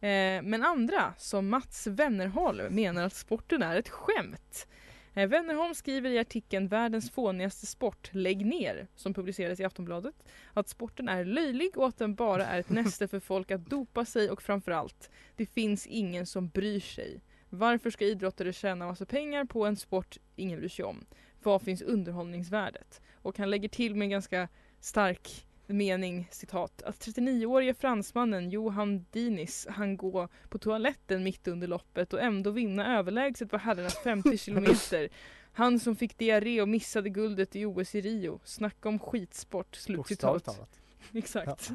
Eh, 0.01 0.41
men 0.41 0.63
andra, 0.63 1.13
som 1.17 1.49
Mats 1.49 1.87
Wennerholm, 1.87 2.75
menar 2.75 3.03
att 3.03 3.13
sporten 3.13 3.61
är 3.61 3.75
ett 3.75 3.89
skämt. 3.89 4.67
Eh, 5.13 5.27
Wennerholm 5.27 5.75
skriver 5.75 6.09
i 6.09 6.19
artikeln 6.19 6.67
Världens 6.67 7.11
fånigaste 7.11 7.65
sport, 7.65 8.09
lägg 8.13 8.45
ner, 8.45 8.87
som 8.95 9.13
publicerades 9.13 9.59
i 9.59 9.63
Aftonbladet, 9.63 10.15
att 10.53 10.69
sporten 10.69 11.09
är 11.09 11.25
löjlig 11.25 11.77
och 11.77 11.87
att 11.87 11.97
den 11.97 12.15
bara 12.15 12.45
är 12.45 12.59
ett 12.59 12.69
näste 12.69 13.07
för 13.07 13.19
folk 13.19 13.51
att 13.51 13.69
dopa 13.69 14.05
sig 14.05 14.29
och 14.29 14.41
framförallt, 14.41 15.09
det 15.35 15.45
finns 15.45 15.87
ingen 15.87 16.25
som 16.25 16.49
bryr 16.49 16.79
sig. 16.79 17.21
Varför 17.49 17.89
ska 17.89 18.05
idrottare 18.05 18.53
tjäna 18.53 18.85
massa 18.85 19.05
pengar 19.05 19.45
på 19.45 19.65
en 19.65 19.77
sport 19.77 20.17
ingen 20.35 20.59
bryr 20.59 20.69
sig 20.69 20.85
om? 20.85 21.05
Var 21.43 21.59
finns 21.59 21.81
underhållningsvärdet? 21.81 23.01
Och 23.13 23.37
han 23.37 23.49
lägger 23.49 23.69
till 23.69 23.95
med 23.95 24.05
en 24.05 24.09
ganska 24.09 24.47
stark 24.79 25.46
mening, 25.67 26.27
citat, 26.31 26.81
att 26.81 26.95
39-årige 26.95 27.73
fransmannen 27.73 28.49
Johan 28.49 29.05
Dinis 29.11 29.67
han 29.69 29.97
gå 29.97 30.27
på 30.49 30.57
toaletten 30.57 31.23
mitt 31.23 31.47
under 31.47 31.67
loppet 31.67 32.13
och 32.13 32.21
ändå 32.21 32.51
vinna 32.51 32.97
överlägset 32.99 33.49
på 33.49 33.57
herrarnas 33.57 33.97
50 34.03 34.37
kilometer. 34.37 35.09
Han 35.53 35.79
som 35.79 35.95
fick 35.95 36.17
diarré 36.17 36.61
och 36.61 36.69
missade 36.69 37.09
guldet 37.09 37.55
i 37.55 37.65
OS 37.65 37.95
i 37.95 38.01
Rio. 38.01 38.39
Snacka 38.43 38.89
om 38.89 38.99
skitsport. 38.99 39.75
Slutcitat. 39.75 40.43
Talat. 40.43 40.79
Exakt. 41.13 41.71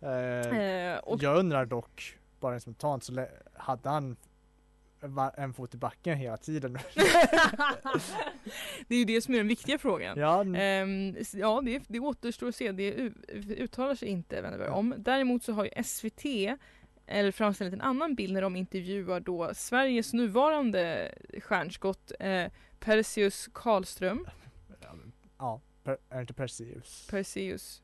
Eh, 0.00 0.58
Eh, 0.58 0.98
och 0.98 1.22
Jag 1.22 1.38
undrar 1.38 1.66
dock, 1.66 2.18
bara 2.40 2.60
spontant, 2.60 3.04
så 3.04 3.26
hade 3.54 3.88
han 3.88 4.16
en 5.36 5.54
fot 5.54 5.74
i 5.74 5.76
backen 5.78 6.18
hela 6.18 6.36
tiden? 6.36 6.72
det 8.88 8.94
är 8.94 8.98
ju 8.98 9.04
det 9.04 9.20
som 9.20 9.34
är 9.34 9.38
den 9.38 9.48
viktiga 9.48 9.78
frågan. 9.78 10.18
ja, 10.18 10.44
s- 11.18 11.34
ja, 11.34 11.60
det, 11.64 11.82
det 11.88 12.00
återstår 12.00 12.48
att 12.48 12.54
se. 12.54 12.72
Det 12.72 12.92
uttalar 13.58 13.94
sig 13.94 14.08
inte 14.08 14.42
Wennerberg 14.42 14.68
om. 14.68 14.94
Däremot 14.98 15.42
så 15.42 15.52
har 15.52 15.64
ju 15.64 15.70
SVT 15.84 16.24
eller 17.06 17.32
framställt 17.32 17.72
en 17.74 17.80
annan 17.80 18.14
bild 18.14 18.32
när 18.34 18.42
de 18.42 18.56
intervjuar 18.56 19.20
då 19.20 19.50
Sveriges 19.54 20.12
nuvarande 20.12 21.14
stjärnskott 21.42 22.12
eh, 22.20 22.46
Perseus 22.78 23.48
Karlström. 23.52 24.26
ja, 25.38 25.60
per, 25.84 25.92
är 25.92 26.14
det 26.14 26.20
inte 26.20 26.34
Perseus? 26.34 27.06
Perseus. 27.10 27.82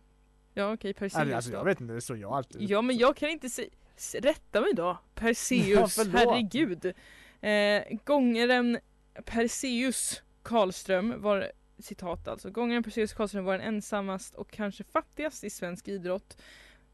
Ja 0.54 0.72
okej, 0.72 0.94
Perseus 0.94 1.20
Eller, 1.22 1.34
alltså, 1.36 1.52
jag 1.52 1.64
vet 1.64 1.80
inte, 1.80 1.92
det 1.92 1.98
är 1.98 2.00
så 2.00 2.16
jag 2.16 2.32
alltid 2.32 2.70
Ja 2.70 2.82
men 2.82 2.96
jag 2.96 3.16
kan 3.16 3.28
inte 3.28 3.48
säga... 3.50 3.68
Rätta 4.14 4.60
mig 4.60 4.74
då! 4.74 4.82
Ja, 5.14 5.20
Perseus, 5.20 5.94
förlåt. 5.94 6.14
herregud! 6.14 6.94
Eh, 7.40 7.98
gångaren 8.04 8.78
Perseus 9.24 10.22
Karlström 10.42 11.22
var, 11.22 11.52
citat 11.78 12.28
alltså, 12.28 12.50
gångaren 12.50 12.82
Perseus 12.82 13.12
Karlström 13.12 13.44
var 13.44 13.58
den 13.58 13.74
ensammast 13.74 14.34
och 14.34 14.50
kanske 14.50 14.84
fattigast 14.84 15.44
i 15.44 15.50
svensk 15.50 15.88
idrott. 15.88 16.36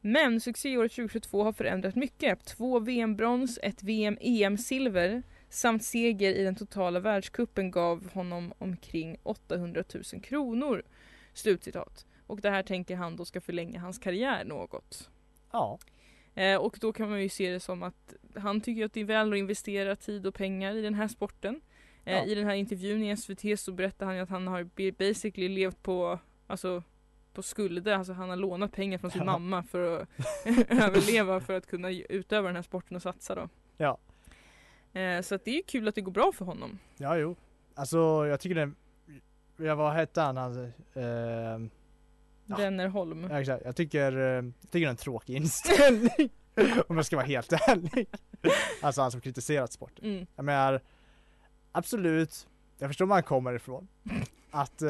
Men 0.00 0.40
succéåret 0.40 0.92
2022 0.92 1.42
har 1.44 1.52
förändrat 1.52 1.94
mycket. 1.94 2.44
Två 2.44 2.78
VM-brons, 2.78 3.58
ett 3.62 3.82
VM-EM-silver 3.82 5.22
samt 5.48 5.84
seger 5.84 6.34
i 6.34 6.44
den 6.44 6.56
totala 6.56 7.00
världskuppen 7.00 7.70
gav 7.70 8.10
honom 8.12 8.52
omkring 8.58 9.16
800 9.22 9.84
000 10.12 10.22
kronor. 10.22 10.82
Slutcitat. 11.34 12.06
Och 12.26 12.40
det 12.40 12.50
här 12.50 12.62
tänker 12.62 12.96
han 12.96 13.16
då 13.16 13.24
ska 13.24 13.40
förlänga 13.40 13.80
hans 13.80 13.98
karriär 13.98 14.44
något. 14.44 15.10
Ja, 15.52 15.78
Eh, 16.34 16.56
och 16.56 16.78
då 16.80 16.92
kan 16.92 17.10
man 17.10 17.22
ju 17.22 17.28
se 17.28 17.50
det 17.50 17.60
som 17.60 17.82
att 17.82 18.14
han 18.36 18.60
tycker 18.60 18.84
att 18.84 18.92
det 18.92 19.00
är 19.00 19.04
väl 19.04 19.32
att 19.32 19.38
investera 19.38 19.96
tid 19.96 20.26
och 20.26 20.34
pengar 20.34 20.74
i 20.74 20.82
den 20.82 20.94
här 20.94 21.08
sporten. 21.08 21.60
Eh, 22.04 22.14
Ja. 22.16 22.24
I 22.24 22.34
den 22.34 22.44
här 22.46 22.54
intervjun 22.54 23.02
i 23.02 23.16
SVT 23.16 23.60
så 23.60 23.72
berättar 23.72 24.06
han 24.06 24.18
att 24.18 24.30
han 24.30 24.46
har 24.46 24.64
basically 24.98 25.48
levt 25.48 25.82
på, 25.82 26.18
alltså, 26.46 26.82
på 27.32 27.42
skulder. 27.42 27.92
Alltså 27.92 28.12
han 28.12 28.28
har 28.28 28.36
lånat 28.36 28.72
pengar 28.72 28.98
från 28.98 29.10
sin 29.10 29.20
Ja. 29.20 29.24
mamma 29.26 29.62
för 29.62 30.00
att 30.02 30.08
överleva 30.68 31.40
för 31.40 31.52
att 31.52 31.66
kunna 31.66 31.90
utöva 31.90 32.46
den 32.48 32.56
här 32.56 32.62
sporten 32.62 32.96
och 32.96 33.02
satsa 33.02 33.34
då. 33.34 33.48
Ja. 33.76 33.98
Eh, 35.00 35.20
så 35.22 35.34
att 35.34 35.44
det 35.44 35.50
är 35.50 35.54
ju 35.56 35.62
kul 35.62 35.88
att 35.88 35.94
det 35.94 36.00
går 36.00 36.12
bra 36.12 36.32
för 36.32 36.44
honom. 36.44 36.78
ja 36.96 37.16
jo. 37.18 37.36
alltså 37.74 38.26
jag 38.26 38.40
tycker 38.40 38.54
den, 38.54 38.74
jag 39.56 39.76
vad 39.76 39.92
hette 39.92 40.20
han, 40.20 40.36
han 40.36 40.72
ehm, 40.94 41.70
Ja. 42.46 42.56
Ja, 43.30 43.40
exakt. 43.40 43.64
Jag 43.64 43.76
tycker, 43.76 44.16
eh, 44.16 44.22
jag 44.22 44.52
tycker 44.70 44.80
det 44.80 44.86
är 44.86 44.90
en 44.90 44.96
tråkig 44.96 45.36
inställning. 45.36 46.30
Om 46.88 46.96
jag 46.96 47.06
ska 47.06 47.16
vara 47.16 47.26
helt 47.26 47.52
ärlig. 47.52 48.08
Alltså 48.82 49.02
han 49.02 49.10
som 49.10 49.20
kritiserat 49.20 49.72
sporten. 49.72 50.04
Mm. 50.04 50.26
Jag 50.36 50.44
menar, 50.44 50.80
absolut, 51.72 52.46
jag 52.78 52.90
förstår 52.90 53.06
var 53.06 53.16
han 53.16 53.22
kommer 53.22 53.54
ifrån. 53.54 53.88
Att 54.50 54.82
eh, 54.82 54.88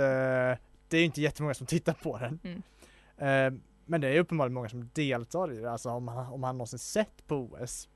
det 0.88 0.99
är 0.99 1.05
inte 1.05 1.21
jättemånga 1.21 1.55
som 1.55 1.67
tittar 1.67 1.93
på 1.93 2.19
den. 2.19 2.40
Mm. 2.45 2.62
Eh, 3.17 3.61
men 3.87 4.01
det 4.01 4.09
är 4.09 4.21
uppenbarligen 4.21 4.55
många 4.55 4.69
som 4.69 4.90
deltar 4.93 5.53
i 5.53 5.57
det, 5.57 5.71
alltså 5.71 5.90
om 5.90 6.09
han, 6.09 6.27
om 6.27 6.43
han 6.43 6.59
någonsin 6.59 6.79
sett 6.79 7.27
på 7.27 7.37
OS. 7.37 7.88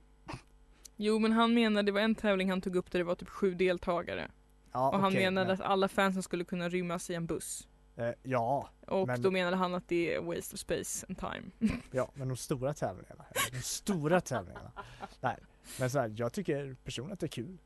Jo 0.97 1.19
men 1.19 1.33
han 1.33 1.55
menade, 1.55 1.87
det 1.87 1.93
var 1.93 2.01
en 2.01 2.15
tävling 2.15 2.51
han 2.51 2.61
tog 2.61 2.77
upp 2.77 2.91
där 2.91 2.99
det 2.99 3.05
var 3.05 3.15
typ 3.15 3.29
sju 3.29 3.55
deltagare. 3.55 4.31
Ja, 4.73 4.91
och 4.91 4.99
han 4.99 5.13
menade 5.13 5.47
men, 5.47 5.55
att 5.55 5.61
alla 5.61 5.89
fansen 5.89 6.23
skulle 6.23 6.45
kunna 6.45 6.69
rymmas 6.69 7.11
i 7.11 7.15
en 7.15 7.27
buss. 7.27 7.68
Eh, 7.99 8.11
ja, 8.23 8.69
Och 8.87 9.07
Men- 9.07 9.23
då 9.23 9.31
menade 9.31 9.57
han 9.57 9.75
att 9.75 9.89
det 9.89 10.15
är 10.15 10.21
waste 10.21 10.55
of 10.55 10.61
space 10.61 11.07
and 11.09 11.19
time. 11.19 11.73
ja, 11.91 12.11
men 12.15 12.29
de 12.29 12.37
stora 12.37 12.75
tävlingarna. 12.75 13.25
De 13.53 13.61
stora 13.63 14.21
tävlingarna. 14.21 14.73
Nej, 15.21 15.37
men 15.81 15.91
så 15.91 15.99
här, 15.99 16.13
jag 16.17 16.33
tycker 16.33 16.77
personligen 16.85 17.13
att 17.13 17.21
det 17.21 17.27
är 17.27 17.29
kul. 17.29 17.59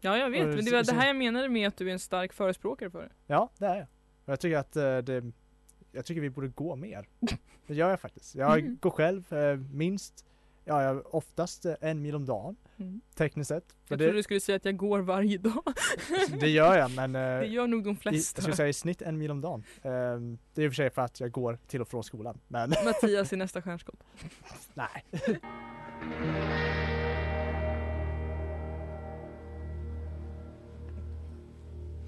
Ja 0.00 0.18
jag 0.18 0.30
vet, 0.30 0.40
Och 0.42 0.46
men 0.48 0.56
det 0.56 0.62
så- 0.62 0.70
var 0.70 0.78
det 0.78 0.84
så- 0.84 0.94
här 0.94 1.06
jag 1.06 1.16
menade 1.16 1.48
med 1.48 1.68
att 1.68 1.76
du 1.76 1.88
är 1.88 1.92
en 1.92 1.98
stark 1.98 2.32
förespråkare 2.32 2.90
för 2.90 3.02
det. 3.02 3.10
Ja, 3.26 3.50
det 3.58 3.66
är 3.66 3.74
jag. 3.76 3.86
Och 4.24 4.32
jag 4.32 4.40
tycker 4.40 4.56
att 4.58 4.76
eh, 4.76 4.98
det, 4.98 5.32
jag 5.92 6.04
tycker 6.04 6.20
vi 6.20 6.30
borde 6.30 6.48
gå 6.48 6.76
mer. 6.76 7.08
Det 7.66 7.74
gör 7.74 7.90
jag 7.90 8.00
faktiskt. 8.00 8.34
Jag 8.34 8.58
Mm. 8.58 8.76
går 8.80 8.90
själv 8.90 9.32
eh, 9.32 9.56
minst, 9.56 10.24
ja, 10.66 11.00
oftast 11.04 11.66
eh, 11.66 11.74
en 11.80 12.02
mil 12.02 12.14
om 12.14 12.26
dagen 12.26 12.56
tekniskt 13.14 13.48
sett. 13.48 13.64
Jag 13.88 13.98
det, 13.98 14.04
trodde 14.04 14.18
du 14.18 14.22
skulle 14.22 14.40
säga 14.40 14.56
att 14.56 14.64
jag 14.64 14.76
går 14.76 15.00
varje 15.00 15.38
dag. 15.38 15.62
det 16.40 16.48
gör 16.48 16.78
jag 16.78 16.90
men 16.90 17.14
eh, 17.14 17.20
Det 17.40 17.46
gör 17.46 17.66
nog 17.66 17.84
de 17.84 17.90
i, 17.90 17.92
jag 17.92 18.00
flesta. 18.00 18.42
skulle 18.42 18.56
säga 18.56 18.68
i 18.68 18.72
snitt 18.72 19.02
en 19.02 19.18
mil 19.18 19.30
om 19.30 19.40
dagen. 19.40 19.64
Eh, 19.82 19.90
det 20.54 20.62
är 20.62 20.64
i 20.64 20.68
och 20.68 20.72
för 20.72 20.74
sig 20.74 20.90
för 20.90 21.02
att 21.02 21.20
jag 21.20 21.30
går 21.30 21.58
till 21.66 21.80
och 21.80 21.88
från 21.88 22.04
skolan. 22.04 22.38
Men 22.48 22.70
Mattias 22.84 23.32
är 23.32 23.36
nästa 23.36 23.62
stjärnskott. 23.62 24.00
nej. 24.74 25.04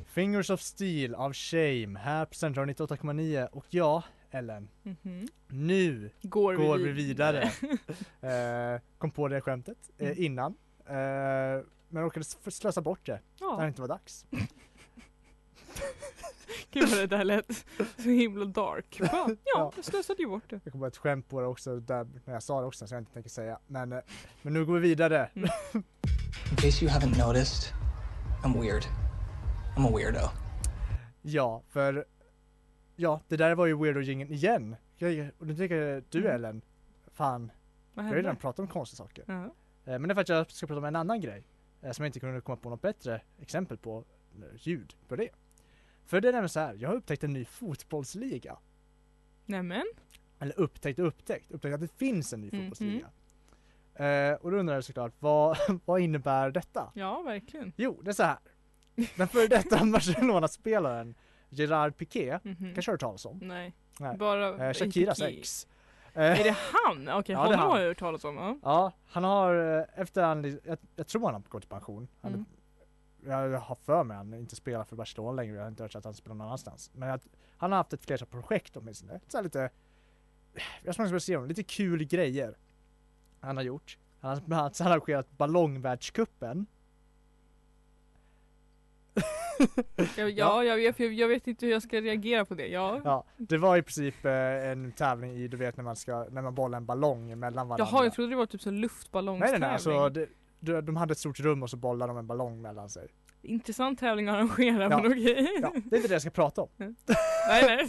Fingers 0.07 0.51
of 0.51 0.61
Steel 0.61 1.15
av 1.15 1.33
Shame 1.33 1.99
här 1.99 2.25
på 2.25 2.35
Central 2.35 2.69
98,9 2.69 3.47
och 3.47 3.67
ja, 3.71 4.03
Ellen, 4.31 4.69
Mhm. 4.83 5.29
nu 5.49 6.11
Går, 6.23 6.55
går 6.55 6.79
vi, 6.79 6.85
vi 6.85 6.93
vidare. 6.93 7.43
eh, 8.21 8.81
kom 8.99 9.11
på 9.11 9.29
det 9.29 9.41
skämtet 9.41 9.79
eh, 9.99 10.07
Mm. 10.09 10.23
innan. 10.25 10.55
Eh, 10.87 11.65
men 11.89 12.03
råkade 12.03 12.25
slösa 12.51 12.81
bort 12.83 13.07
det 13.07 13.13
när 13.13 13.19
det 13.57 13.63
Ja, 13.63 13.67
inte 13.69 13.81
var 13.81 13.89
dags. 13.89 14.27
gud 16.71 16.89
vad 16.89 16.99
det 16.99 17.07
där 17.07 17.25
lät 17.25 17.65
så 17.97 18.09
himla 18.09 18.45
dark. 18.45 18.97
Ja, 19.13 19.29
Ja. 19.45 19.73
jag 19.77 19.85
slösade 19.85 20.23
ju 20.23 20.29
bort 20.29 20.43
det. 20.51 20.61
Jag 20.65 20.73
kom 20.73 20.81
på 20.81 20.87
ett 20.87 20.97
skämt 20.97 21.29
på 21.29 21.41
det 21.41 21.47
också 21.47 21.81
där, 21.81 22.07
när 22.25 22.33
jag 22.35 22.43
sa 22.43 22.61
det 22.61 22.67
också 22.67 22.87
så 22.87 22.95
jag 22.95 23.01
inte 23.01 23.13
tänker 23.13 23.31
säga. 23.31 23.59
Men, 23.67 23.93
eh, 23.93 23.99
men 24.43 24.53
nu 24.53 24.65
går 24.65 24.75
vi 24.75 24.81
vidare. 24.89 25.31
Mm. 25.35 25.49
In 26.51 26.57
case 26.57 26.85
you 26.85 26.95
haven't 26.95 27.27
noticed, 27.27 27.75
I'm 28.45 28.61
weird. 28.61 28.83
I'm 29.77 29.87
a 29.89 29.97
weirdo. 29.97 30.19
Ja, 31.23 31.63
för 31.69 32.05
ja, 33.01 33.21
det 33.29 33.37
där 33.37 33.55
var 33.55 33.67
ju 33.67 33.77
weirdo 33.83 34.01
jingeln 34.01 34.33
igen. 34.33 34.77
Jag, 34.97 35.31
och 35.39 35.47
nu 35.47 35.57
tycker 35.57 36.03
du 36.11 36.29
Mm. 36.29 36.61
Fan, 37.13 37.51
jag 37.95 38.03
har 38.03 38.15
redan 38.15 38.37
pratat 38.37 38.59
om 38.59 38.69
konstiga 38.69 38.97
saker. 38.97 39.25
Ja. 39.27 39.45
Eh, 39.93 39.99
men 39.99 40.03
det 40.03 40.13
är 40.13 40.15
för 40.15 40.21
att 40.21 40.29
jag 40.29 40.51
ska 40.51 40.67
prata 40.67 40.79
om 40.79 40.85
en 40.85 40.97
annan 40.97 41.21
grej. 41.21 41.45
Eh, 41.83 41.93
som 41.93 42.03
jag 42.05 42.09
inte 42.09 42.21
kunde 42.21 42.41
komma 42.41 42.57
på 42.57 42.71
något 42.71 42.83
bättre 42.83 43.21
exempel 43.41 43.77
på 43.77 44.05
eh, 44.37 44.43
ljud 44.57 44.95
på 45.09 45.17
det. 45.17 45.29
För 46.05 46.21
det 46.21 46.29
är 46.29 46.33
nämligen 46.33 46.49
så 46.49 46.61
här, 46.61 46.75
jag 46.75 46.89
har 46.89 46.97
upptäckt 46.97 47.25
en 47.25 47.33
ny 47.33 47.45
fotbollsliga. 47.45 48.59
Nämen. 49.47 49.87
Eller 50.39 50.59
upptäckt 50.61 50.99
och 50.99 51.07
upptäckt, 51.07 51.51
upptäckt 51.51 51.75
att 51.75 51.81
det 51.81 51.97
finns 51.99 52.33
en 52.33 52.41
ny 52.41 52.47
Mhm. 52.53 52.57
fotbollsliga. 52.71 53.11
Eh, 53.95 54.35
och 54.35 54.51
då 54.51 54.57
undrar 54.57 54.75
jag 54.75 54.85
såklart, 54.85 55.13
vad, 55.19 55.57
vad 55.85 56.01
innebär 56.01 56.51
detta? 56.51 56.93
Ja, 56.95 57.23
verkligen. 57.23 57.73
Jo, 57.77 58.01
det 58.03 58.11
är 58.11 58.15
så 58.15 58.23
här. 58.23 58.39
Den 59.17 59.29
före 59.29 59.47
detta 59.47 59.85
Barcelona-spelaren 59.93 61.15
Gerard 61.51 61.97
Piqué, 61.97 62.39
Mhm. 62.43 62.75
kanske 62.75 62.91
har 62.91 62.95
hört 62.95 63.01
talas 63.01 63.25
om? 63.27 63.39
Nej. 63.43 63.75
Nej. 64.01 64.17
Bara 64.17 64.67
Eh, 64.69 64.73
Shakiras 64.75 65.21
ex. 65.21 65.67
Är 66.15 66.31
Eh, 66.31 66.43
det 66.45 66.57
han? 66.73 67.09
Okej, 67.09 67.09
Ja, 67.09 67.19
det 67.25 67.33
är 67.33 67.37
honom 67.37 67.59
han. 67.61 67.71
har 67.71 67.79
jag 67.79 67.87
hört 67.89 67.99
talas 67.99 68.25
om. 68.25 68.37
Ja. 68.37 68.59
ja, 68.63 68.93
han 69.07 69.25
har 69.25 69.79
eh, 69.79 69.85
efter 70.01 70.23
han, 70.23 70.59
jag, 70.65 70.79
jag 70.97 71.07
tror 71.07 71.25
han 71.25 71.35
har 71.35 71.41
gått 71.49 71.65
i 71.65 71.69
pension. 71.69 72.09
Han, 72.21 72.33
Mm. 72.35 72.45
jag, 73.53 73.61
har 73.61 73.75
för 73.75 74.05
mig 74.05 74.17
han 74.17 74.35
inte 74.35 74.57
spelar 74.57 74.85
för 74.85 74.97
Barcelona 74.97 75.33
längre, 75.33 75.55
jag 75.57 75.63
har 75.63 75.69
inte 75.69 75.83
hört 75.83 75.95
att 75.95 76.05
han 76.05 76.15
spelar 76.15 76.35
någon 76.35 76.47
annanstans. 76.47 76.91
Men 76.95 77.11
att, 77.11 77.27
han 77.57 77.73
har 77.73 77.77
haft 77.77 77.93
ett 77.93 78.05
flertal 78.05 78.29
projekt 78.29 78.77
åtminstone. 78.77 79.21
Så 79.29 79.37
här 79.39 79.45
lite, 79.45 79.71
jag 80.83 80.95
ska 80.95 81.03
man 81.03 81.21
säga, 81.21 81.41
lite 81.41 81.63
kul 81.63 82.05
grejer 82.05 82.57
han 83.41 83.57
har 83.57 83.65
gjort. 83.65 83.99
Han 84.21 84.31
har 84.31 84.41
bland 84.47 84.61
annat 84.63 84.81
arrangerat 84.81 85.31
ballongvärldscupen. 85.39 86.67
Jag, 90.17 90.31
ja, 90.31 90.65
jag, 90.65 90.77
vet, 90.77 90.99
jag, 91.01 91.29
vet 91.29 91.47
inte 91.47 91.67
hur 91.67 91.73
jag 91.73 91.83
ska 91.83 92.01
reagera 92.01 92.45
på 92.45 92.55
det. 92.55 92.67
Ja. 92.67 93.01
Ja, 93.05 93.25
det 93.37 93.59
var 93.59 93.77
i 93.77 93.83
princip 93.83 94.25
eh, 94.25 94.33
en 94.71 94.93
tävling 94.93 95.33
i, 95.33 95.49
du 95.49 95.57
vet 95.57 95.77
när 95.77 95.85
man 95.85 95.97
ska, 95.97 96.27
när 96.31 96.43
man 96.43 96.55
bollar 96.55 96.79
en 96.79 96.87
ballong 96.87 97.39
mellan 97.39 97.69
varandra. 97.69 97.89
Jaha, 97.93 98.05
jag 98.05 98.13
trodde 98.13 98.31
det 98.31 98.37
var 98.37 98.47
typ 98.47 98.65
Nej 98.67 98.75
luftballongstävling. 98.75 99.61
nej 99.61 99.69
nej, 99.69 99.75
alltså 99.75 100.09
det, 100.09 100.27
de, 100.61 100.81
de 100.81 100.97
hade 100.97 101.13
ett 101.13 101.19
stort 101.19 101.41
rum 101.41 101.63
och 101.63 101.71
så 101.71 101.77
bollade 101.77 102.11
de 102.11 102.19
en 102.19 102.27
ballong 102.27 102.63
mellan 102.63 102.89
sig. 102.89 103.09
Intressant 103.43 103.99
tävling 103.99 104.29
att 104.29 104.35
arrangera, 104.35 104.83
Ja. 104.83 104.89
men 104.89 105.13
okej. 105.13 105.59
Ja, 105.63 105.73
det 105.85 105.97
är 105.97 105.99
inte 105.99 106.09
det 106.09 106.15
jag 106.15 106.23
ska 106.23 106.31
prata 106.31 106.63
om. 106.63 106.69
nej 106.77 106.97
nej. 107.49 107.89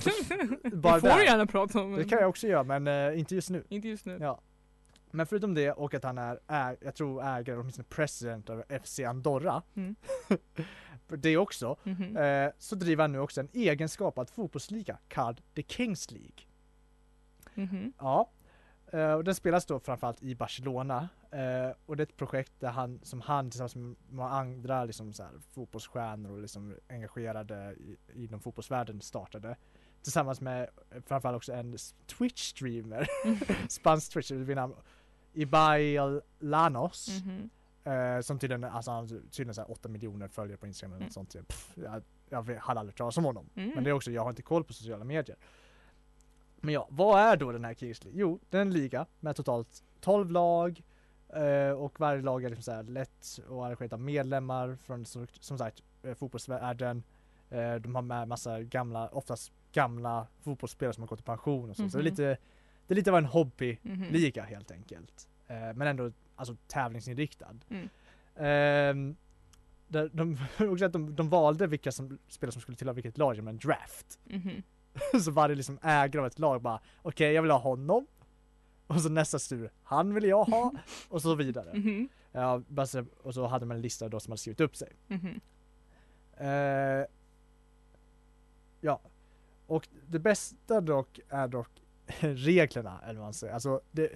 Bara 0.74 0.96
det 1.00 1.10
får 1.10 1.18
du 1.20 1.26
gärna 1.26 1.46
prata 1.46 1.82
om. 1.82 1.92
Det 1.92 1.98
Men 1.98 2.10
kan 2.10 2.20
jag 2.20 2.30
också 2.30 2.48
göra 2.48 2.63
men 2.63 2.88
eh, 2.88 3.20
inte 3.20 3.36
just 3.36 3.50
nu. 3.50 3.63
Inte 3.70 3.88
just 3.88 4.06
nu. 4.06 4.18
Ja. 4.22 4.42
Men 5.12 5.26
förutom 5.26 5.54
det 5.54 5.72
och 5.72 5.93
att 5.93 6.04
han 6.04 6.17
är, 6.17 6.39
är 6.48 6.78
jag 6.82 6.95
tror 6.95 7.24
ägare, 7.24 7.58
åtminstone 7.58 7.88
president 7.89 8.50
av 8.50 8.63
FC 8.84 9.00
Andorra. 9.00 9.63
Mm. 9.76 9.95
Det 11.08 11.38
också. 11.38 11.78
Mhm. 11.84 12.17
Eh, 12.17 12.52
så 12.58 12.76
driver 12.76 13.04
han 13.04 13.12
nu 13.12 13.19
också 13.19 13.41
en 13.41 13.50
egenskapad 13.54 14.30
fotbollsliga 14.30 14.98
kallad 15.08 15.41
The 15.56 15.63
Kings 15.63 16.12
League. 16.12 16.45
Mhm. 17.54 17.93
Ja, 17.98 18.30
eh, 18.91 19.13
och 19.13 19.24
den 19.24 19.36
spelas 19.36 19.65
då 19.65 19.80
framförallt 19.80 20.24
i 20.24 20.36
Barcelona 20.36 21.10
eh, 21.32 21.76
och 21.86 21.98
det 21.98 22.02
är 22.02 22.06
ett 22.06 22.17
projekt 22.17 22.54
där 22.60 22.69
han, 22.69 23.00
som 23.04 23.22
han 23.22 23.50
tillsammans 23.50 23.76
med 23.76 23.95
många 24.10 24.30
andra 24.30 24.86
liksom 24.86 25.13
så 25.13 25.24
här, 25.24 25.32
fotbollsstjärnor 25.52 26.32
och 26.32 26.41
liksom 26.41 26.76
engagerade 26.89 27.76
i, 27.80 27.98
inom 28.13 28.39
fotbollsvärlden 28.39 29.02
startade 29.02 29.56
tillsammans 30.02 30.41
med 30.41 30.69
eh, 30.91 31.02
framförallt 31.06 31.36
också 31.38 31.54
en 31.54 31.78
Twitch-streamer, 32.08 33.08
spansk 33.69 34.13
Twitch, 34.13 34.32
vid 34.32 34.56
namn 34.56 34.76
Ibai 35.34 35.98
Lanos 36.39 37.10
Mhm. 37.26 37.50
eh, 37.84 38.22
som 38.22 38.39
tydligen, 38.39 38.63
alltså 38.63 38.92
han 38.92 39.08
tydligen 39.08 39.54
så 39.54 39.62
här 39.62 39.72
8 39.72 39.89
miljoner 39.89 40.28
följare 40.28 40.58
på 40.58 40.68
Instagram 40.68 40.94
eller 40.94 41.02
Mm. 41.04 41.12
sånt. 41.12 41.36
Pff, 41.48 41.74
jag, 41.76 42.04
jag 42.30 42.44
hade 42.60 42.80
aldrig 42.80 42.96
talat 42.96 43.18
om 43.18 43.24
honom. 43.26 43.50
Mm. 43.56 43.72
Men 43.76 43.84
det 43.84 43.89
är 43.89 43.94
också, 43.94 44.12
jag 44.12 44.22
har 44.22 44.30
inte 44.30 44.42
koll 44.42 44.63
på 44.63 44.74
sociala 44.74 45.04
medier. 45.04 45.38
Men 46.62 46.74
ja, 46.74 46.88
vad 46.89 47.20
är 47.22 47.38
då 47.38 47.52
den 47.52 47.65
här 47.65 47.74
Kings 47.74 48.04
League? 48.04 48.20
Jo, 48.22 48.39
det 48.50 48.58
är 48.58 48.62
en 48.62 48.74
liga 48.74 49.06
med 49.20 49.36
totalt 49.36 49.84
12 50.02 50.32
lag 50.32 50.84
eh, 51.30 51.72
och 51.72 52.00
varje 52.00 52.22
lag 52.22 52.44
är 52.44 52.50
liksom 52.50 52.63
så 52.63 52.72
här 52.72 52.84
lätt 52.84 53.39
och 53.50 53.65
arrangerat 53.65 53.94
av 53.94 54.00
medlemmar 54.00 54.76
från 54.76 55.06
som, 55.06 55.58
sagt 55.58 55.84
eh, 56.04 56.13
fotbollsvärlden. 56.13 57.04
Eh, 57.50 57.76
de 57.76 57.96
har 57.96 58.02
med 58.02 58.28
massa 58.28 58.62
gamla, 58.62 59.08
oftast 59.10 59.52
gamla 59.72 60.28
fotbollsspelare 60.42 60.94
som 60.94 61.04
har 61.04 61.08
gått 61.08 61.20
i 61.20 61.24
pension 61.24 61.70
och 61.70 61.76
så. 61.76 61.89
Så 61.89 61.98
det 61.98 62.02
är 62.02 62.04
Mhm. 62.04 62.12
lite, 62.12 62.38
det 62.89 62.95
lite 62.95 63.12
av 63.12 63.17
en 63.17 63.25
hobbyliga 63.25 64.43
Mhm. 64.43 64.49
helt 64.49 64.71
enkelt. 64.71 65.30
Eh, 65.47 65.73
men 65.75 65.82
ändå 65.82 66.12
alltså 66.36 66.56
tävlingsinriktad. 66.67 67.56
Mm. 67.69 67.89
Ehm, 68.36 69.15
där 69.88 70.10
de, 70.13 70.38
också 70.73 70.86
att 70.86 70.93
de, 70.93 71.15
de 71.15 71.30
valde 71.30 71.67
vilka 71.67 71.91
som, 71.91 72.19
spelare 72.28 72.52
som 72.52 72.62
skulle 72.62 72.78
tillhöra 72.78 72.93
vilket 72.93 73.17
lag 73.17 73.34
genom 73.36 73.47
en 73.47 73.58
draft. 73.58 74.19
Mhm. 74.25 74.63
så 75.23 75.32
varje 75.32 75.56
liksom 75.56 75.80
ägare 75.82 76.19
av 76.21 76.28
ett 76.28 76.39
lag 76.39 76.62
bara 76.62 76.80
okej 77.02 77.34
jag 77.34 77.41
vill 77.41 77.52
ha 77.52 77.60
honom. 77.60 78.08
Och 78.88 79.02
så 79.02 79.10
nästa 79.10 79.39
tur, 79.39 79.71
han 79.84 80.13
vill 80.13 80.23
jag 80.23 80.43
ha 80.43 80.71
och 81.10 81.21
så 81.21 81.36
vidare. 81.36 81.73
Mhm. 81.73 82.10
Ja, 82.32 82.62
och 83.23 83.34
så 83.34 83.47
hade 83.47 83.65
man 83.65 83.78
en 83.78 83.82
lista 83.82 84.10
då 84.10 84.19
som 84.19 84.32
hade 84.32 84.38
skrivit 84.39 84.60
upp 84.62 84.75
sig. 84.75 84.91
Mhm. 85.08 85.39
Eh, 86.38 87.06
ja, 88.82 89.02
och 89.67 89.88
det 90.08 90.19
bästa 90.19 90.82
dock 90.82 91.19
är 91.30 91.47
dock 91.47 91.79
reglerna 92.19 93.02
eller 93.04 93.19
vad 93.19 93.26
man 93.26 93.34
säger. 93.34 93.54
Alltså 93.54 93.82
det, 93.91 94.10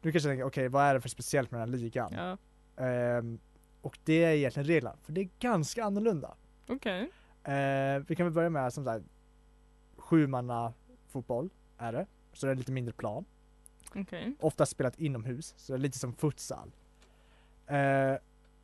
du 0.00 0.12
kanske 0.12 0.28
tänker 0.28 0.44
okej 0.44 0.68
vad 0.68 0.84
är 0.84 0.94
det 0.94 1.00
för 1.00 1.08
speciellt 1.08 1.50
med 1.50 1.60
den 1.60 1.68
här 1.68 1.78
ligan? 1.78 2.12
Ja. 2.12 2.36
Ehm, 2.84 3.38
och 3.80 3.98
det 4.04 4.24
är 4.24 4.32
egentligen 4.32 4.66
reglerna, 4.66 4.96
för 5.02 5.12
det 5.12 5.20
är 5.20 5.28
ganska 5.38 5.84
annorlunda. 5.84 6.34
Okej. 6.68 7.10
Eh, 7.44 8.02
vi 8.06 8.16
kan 8.16 8.26
väl 8.26 8.32
börja 8.32 8.50
med 8.50 8.72
som 8.72 8.84
sagt 8.84 9.04
sju 9.96 10.26
manna 10.26 10.72
fotboll 11.08 11.50
är 11.78 11.92
det. 11.92 12.06
Så 12.32 12.46
det 12.46 12.52
är 12.52 12.56
lite 12.56 12.72
mindre 12.72 12.92
plan. 12.92 13.24
Okej. 13.94 14.34
Ofta 14.40 14.66
spelat 14.66 14.98
inomhus, 15.00 15.54
så 15.56 15.72
det 15.72 15.76
är 15.76 15.80
lite 15.80 15.98
som 15.98 16.12
futsal. 16.12 16.72
Eh, 17.66 18.14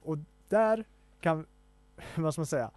och 0.03 0.19
där 0.49 0.85
kan, 1.21 1.47
vad 2.17 2.35
ska 2.35 2.41
man 2.41 2.47
säga? 2.47 2.71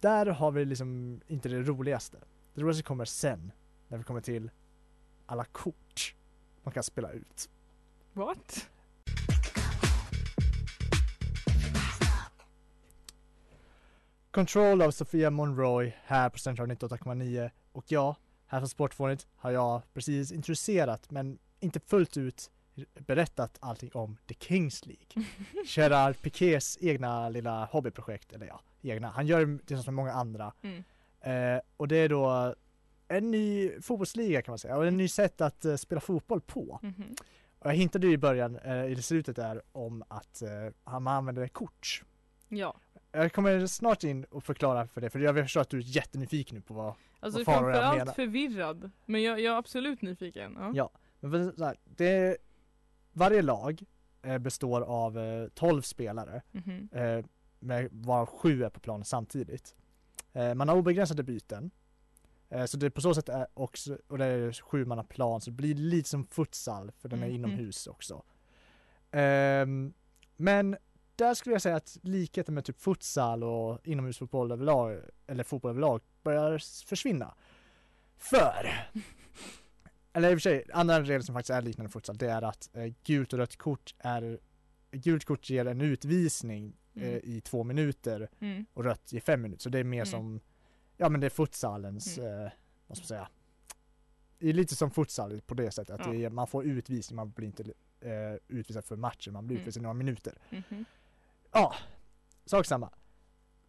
där 0.00 0.26
har 0.26 0.50
vi 0.50 0.64
liksom 0.64 1.20
inte 1.26 1.48
det 1.48 1.62
roligaste. 1.62 2.18
Det 2.54 2.60
roligaste 2.60 2.82
kommer 2.82 3.04
sen, 3.04 3.52
när 3.88 3.98
vi 3.98 4.04
kommer 4.04 4.20
till 4.20 4.50
alla 5.26 5.44
kort 5.44 6.14
man 6.62 6.72
kan 6.72 6.82
spela 6.82 7.12
ut. 7.12 7.50
What? 8.12 8.68
Control 14.30 14.82
av 14.82 14.90
Sofia 14.90 15.30
Monroy 15.30 15.92
här 16.04 16.28
på 16.28 16.38
Central 16.38 16.70
98,9 16.70 17.50
och 17.72 17.84
ja, 17.88 18.16
här 18.46 18.60
på 18.60 18.68
Sportfånigt 18.68 19.26
har 19.36 19.50
jag 19.50 19.82
precis 19.94 20.32
introducerat 20.32 21.10
men 21.10 21.38
inte 21.60 21.80
fullt 21.80 22.16
ut 22.16 22.50
berättat 22.98 23.58
allting 23.60 23.90
om 23.94 24.16
The 24.26 24.34
Kings 24.40 24.86
League. 24.86 25.26
Gerard 25.66 26.20
Piqués 26.22 26.78
egna 26.80 27.28
lilla 27.28 27.64
hobbyprojekt, 27.64 28.32
eller 28.32 28.46
ja, 28.46 28.60
egna. 28.82 29.10
Han 29.10 29.26
gör 29.26 29.46
det 29.46 29.58
tillsammans 29.58 29.86
med 29.86 29.94
många 29.94 30.12
andra. 30.12 30.52
Mm. 30.62 30.84
Eh, 31.20 31.60
och 31.76 31.88
det 31.88 31.96
är 31.96 32.08
då 32.08 32.54
en 33.08 33.30
ny 33.30 33.72
fotbollsliga 33.80 34.42
kan 34.42 34.52
man 34.52 34.58
säga, 34.58 34.76
och 34.76 34.86
en 34.86 34.96
ny 34.96 35.08
sätt 35.08 35.40
att 35.40 35.64
eh, 35.64 35.76
spela 35.76 36.00
fotboll 36.00 36.40
på. 36.40 36.78
Mhm. 36.82 37.14
Och 37.58 37.70
jag 37.70 37.74
hintade 37.74 38.06
ju 38.06 38.12
i 38.12 38.18
början, 38.18 38.56
eh, 38.56 38.84
i 38.84 39.02
slutet 39.02 39.36
där, 39.36 39.62
om 39.72 40.04
att 40.08 40.42
eh, 40.42 40.50
man 41.00 41.08
använder 41.08 41.48
kort. 41.48 42.02
Ja. 42.48 42.76
Jag 43.12 43.32
kommer 43.32 43.66
snart 43.66 44.04
in 44.04 44.24
och 44.24 44.44
förklara 44.44 44.86
för 44.86 45.00
det, 45.00 45.10
för 45.10 45.18
jag 45.18 45.34
förstår 45.36 45.60
att 45.60 45.70
du 45.70 45.78
är 45.78 45.82
jättenyfiken 45.82 46.54
nu 46.56 46.60
på 46.62 46.74
vad 46.74 46.94
Alltså 47.20 47.38
Vad 47.44 47.46
det 47.46 47.52
jag 47.52 47.62
framförallt 47.62 47.98
menar? 47.98 48.12
förvirrad. 48.12 48.90
Men 49.06 49.22
jag, 49.22 49.40
jag 49.40 49.54
är 49.54 49.58
absolut 49.58 50.02
nyfiken. 50.02 50.56
Ja. 50.60 50.72
Ja. 50.74 50.90
Men 51.20 51.56
så 51.56 51.64
här, 51.64 51.76
det, 51.84 52.36
varje 53.12 53.42
lag 53.42 53.82
består 54.40 54.80
av 54.80 55.18
eh, 55.18 55.48
12 55.48 55.82
spelare, 55.82 56.42
Mhm. 56.52 56.88
eh, 56.92 57.24
med 57.58 57.88
varav 57.92 58.26
sju 58.26 58.64
är 58.64 58.68
på 58.70 58.80
planen 58.80 59.04
samtidigt. 59.04 59.76
Man 60.54 60.68
har 60.68 60.76
obegränsade 60.76 61.22
byten. 61.22 61.70
Eh, 62.48 62.64
så 62.64 62.76
det 62.76 62.90
på 62.90 63.00
så 63.00 63.14
sätt 63.14 63.28
är 63.28 63.46
också, 63.54 63.98
och 64.08 64.18
det 64.18 64.24
är 64.24 64.52
sju 64.52 64.84
man 64.84 64.98
har 64.98 65.04
plan, 65.04 65.40
så 65.40 65.50
det 65.50 65.56
blir 65.56 65.74
lite 65.74 66.08
som 66.08 66.26
futsal, 66.26 66.92
för 66.98 67.08
den 67.08 67.18
är 67.22 67.26
Mm, 67.26 67.34
inomhus 67.36 67.86
också. 67.86 68.22
Ehm, 69.10 69.92
men 70.36 70.76
där 71.16 71.34
skulle 71.34 71.54
jag 71.54 71.62
säga 71.62 71.76
att 71.76 71.98
likheten 72.02 72.54
med 72.54 72.64
typ 72.64 72.80
futsal 72.80 73.44
och 73.44 73.80
inomhusfotboll 73.86 74.52
överlag, 74.52 75.00
eller 75.26 75.44
fotboll 75.44 75.70
överlag, 75.70 76.00
börjar 76.22 76.58
försvinna. 76.86 77.34
För 78.16 78.70
eller 80.12 80.30
i 80.30 80.34
och 80.34 80.36
för 80.36 80.40
sig, 80.50 80.64
andra 80.72 81.00
regler 81.00 81.20
som 81.20 81.34
faktiskt 81.34 81.50
är 81.50 81.62
liknande 81.62 81.90
futsal, 81.92 82.16
det 82.18 82.30
är 82.30 82.42
att 82.42 82.70
eh, 82.76 82.92
gult 83.04 83.32
och 83.32 83.38
rött 83.38 83.56
kort 83.56 83.94
är 83.98 84.38
Gult 84.90 85.24
kort 85.24 85.50
ger 85.50 85.64
en 85.66 85.80
utvisning 85.80 86.76
eh, 86.94 87.02
Mm. 87.08 87.20
i 87.24 87.40
två 87.40 87.64
minuter 87.64 88.28
Mm. 88.40 88.66
och 88.74 88.84
rött 88.84 89.12
ger 89.12 89.20
fem 89.20 89.42
minuter, 89.42 89.62
så 89.62 89.68
det 89.68 89.78
är 89.78 89.84
mer 89.84 89.96
Mm. 89.98 90.06
som 90.06 90.40
Ja 90.96 91.08
men 91.08 91.20
det 91.20 91.26
är 91.26 91.30
futsalens, 91.30 92.18
eh, 92.18 92.50
vad 92.86 92.96
ska 92.96 93.02
man 93.02 93.06
säga 93.08 93.28
Det 94.38 94.48
är 94.48 94.52
lite 94.52 94.76
som 94.76 94.90
futsal 94.90 95.40
på 95.40 95.54
det 95.54 95.70
sättet, 95.70 96.00
att 96.00 96.06
Ja. 96.06 96.14
är, 96.14 96.30
man 96.30 96.46
får 96.46 96.64
utvisning, 96.64 97.16
man 97.16 97.30
blir 97.30 97.46
inte 97.46 97.62
eh, 98.00 98.34
utvisad 98.48 98.84
för 98.84 98.96
matchen, 98.96 99.32
man 99.32 99.46
blir 99.46 99.56
Mm. 99.56 99.62
utvisad 99.62 99.80
i 99.80 99.82
några 99.82 99.94
minuter 99.94 100.38
Mhm. 100.50 100.84
Ja, 101.52 101.74
sak 102.44 102.66
samma 102.66 102.90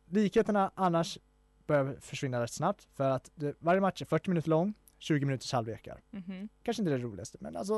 Likheterna 0.05 0.71
annars 0.75 1.17
börjar 1.65 1.97
försvinna 1.99 2.43
rätt 2.43 2.51
snabbt 2.51 2.87
för 2.93 3.09
att 3.09 3.31
det, 3.35 3.55
varje 3.59 3.81
match 3.81 4.01
är 4.01 4.05
40 4.05 4.29
minuter 4.29 4.49
lång, 4.49 4.73
20 4.97 5.25
minuters 5.25 5.53
halvlekar 5.53 6.01
Mhm. 6.11 6.49
kanske 6.63 6.81
inte 6.83 6.91
det 6.91 6.97
roligaste, 6.97 7.37
men 7.41 7.55
alltså 7.55 7.73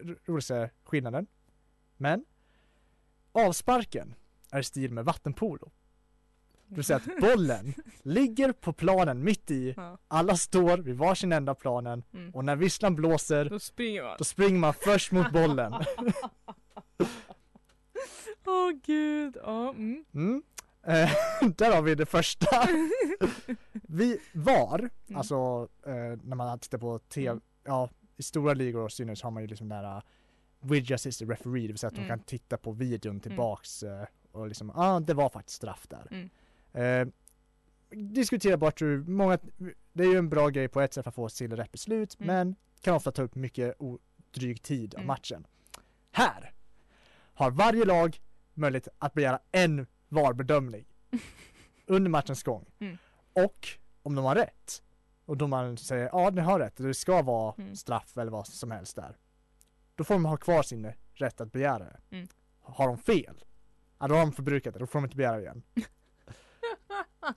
ro- 0.00 0.16
roligaste 0.24 0.70
skillnaden. 0.84 1.26
Men 1.96 2.24
avsparken 3.32 4.14
är 4.50 4.60
i 4.60 4.64
stil 4.64 4.92
med 4.92 5.04
vattenpolo. 5.04 5.70
Det 6.68 6.74
vill 6.74 6.84
säga 6.84 6.96
att 6.96 7.20
bollen 7.20 7.74
ligger 8.02 8.52
på 8.52 8.72
planen 8.72 9.24
mitt 9.24 9.50
i, 9.50 9.74
Ja. 9.76 9.98
alla 10.08 10.36
står 10.36 10.78
vid 10.78 10.96
varsin 10.96 11.32
ända 11.32 11.54
planen 11.54 12.02
Mm. 12.14 12.34
och 12.34 12.44
när 12.44 12.56
visslan 12.56 12.94
blåser 12.96 13.44
Då 13.50 13.58
springer 13.58 14.02
man. 14.02 14.14
då 14.18 14.24
springer 14.24 14.58
man 14.58 14.74
först 14.74 15.12
mot 15.12 15.32
bollen. 15.32 15.72
Åh 18.46 18.70
gud. 18.84 19.36
Ja. 19.42 19.70
Mm. 19.70 20.04
Mm. 20.14 20.42
Eh, 20.86 21.10
där 21.56 21.74
har 21.74 21.82
vi 21.82 21.94
det 21.94 22.06
första. 22.06 22.46
vi 23.72 24.18
VAR, 24.32 24.78
Mm. 24.78 25.16
alltså 25.18 25.68
eh, 25.86 25.92
när 26.22 26.34
man 26.36 26.58
tittar 26.58 26.78
på 26.78 26.98
TV, 26.98 27.30
Mm. 27.30 27.40
ja 27.64 27.88
i 28.16 28.22
stora 28.22 28.54
ligor 28.54 28.82
och 28.82 28.92
synnerhet 28.92 29.18
så 29.18 29.26
har 29.26 29.30
man 29.30 29.42
ju 29.42 29.46
liksom 29.46 29.68
där 29.68 29.96
uh, 29.96 30.02
Widget 30.60 30.94
assisted 30.94 31.28
referee, 31.30 31.60
det 31.62 31.66
vill 31.68 31.78
säga 31.78 31.88
att 31.88 31.94
Mm. 31.94 32.04
de 32.04 32.08
kan 32.08 32.20
titta 32.20 32.56
på 32.56 32.72
videon 32.72 33.20
tillbaks 33.20 33.82
eh, 33.82 34.04
och 34.32 34.48
liksom, 34.48 34.72
ja 34.76 34.94
ah, 34.96 35.00
det 35.00 35.14
var 35.14 35.28
faktiskt 35.28 35.56
straff 35.56 35.86
där. 35.88 36.30
Eh, 36.74 37.06
diskutera 37.90 38.56
bort 38.56 38.82
hur 38.82 39.04
många, 39.04 39.38
det 39.92 40.04
är 40.04 40.08
ju 40.08 40.18
en 40.18 40.28
bra 40.28 40.48
grej 40.48 40.68
på 40.68 40.80
ett 40.80 40.94
sätt 40.94 41.04
för 41.04 41.08
att 41.10 41.14
få 41.14 41.28
till 41.28 41.56
rätt 41.56 41.72
beslut, 41.72 42.16
Mm. 42.20 42.26
men 42.36 42.56
kan 42.80 42.94
ofta 42.94 43.12
ta 43.12 43.22
upp 43.22 43.34
mycket 43.34 43.74
dryg 44.30 44.62
tid 44.62 44.94
av 44.94 44.98
Mm. 45.00 45.06
matchen. 45.06 45.46
Här 46.12 46.52
har 47.34 47.50
varje 47.50 47.84
lag 47.84 48.20
möjlighet 48.54 48.88
att 48.98 49.14
begära 49.14 49.38
en 49.52 49.86
VAR-bedömning 50.08 50.84
under 51.86 52.10
matchens 52.10 52.42
gång. 52.42 52.64
Mm. 52.78 52.98
Och 53.32 53.68
om 54.02 54.14
de 54.14 54.24
har 54.24 54.34
rätt, 54.34 54.82
och 55.24 55.36
domaren 55.36 55.76
säger 55.76 56.08
ja 56.12 56.30
ni 56.30 56.40
har 56.40 56.58
rätt, 56.60 56.76
det 56.76 56.94
ska 56.94 57.22
vara 57.22 57.54
Mm. 57.58 57.76
straff 57.76 58.16
eller 58.18 58.32
vad 58.32 58.46
som 58.46 58.70
helst 58.70 58.96
där. 58.96 59.16
Då 59.94 60.04
får 60.04 60.14
de 60.14 60.24
ha 60.24 60.36
kvar 60.36 60.62
sin 60.62 60.92
rätt 61.14 61.40
att 61.40 61.52
begära 61.52 61.78
det. 61.84 62.00
Mm. 62.16 62.28
Har 62.60 62.86
de 62.86 62.98
fel, 62.98 63.44
ja, 63.98 64.08
då 64.08 64.14
har 64.14 64.20
de 64.20 64.32
förbrukat 64.32 64.74
det, 64.74 64.80
då 64.80 64.86
får 64.86 64.98
de 64.98 65.04
inte 65.04 65.16
begära 65.16 65.36
det 65.36 65.42
igen. 65.42 65.62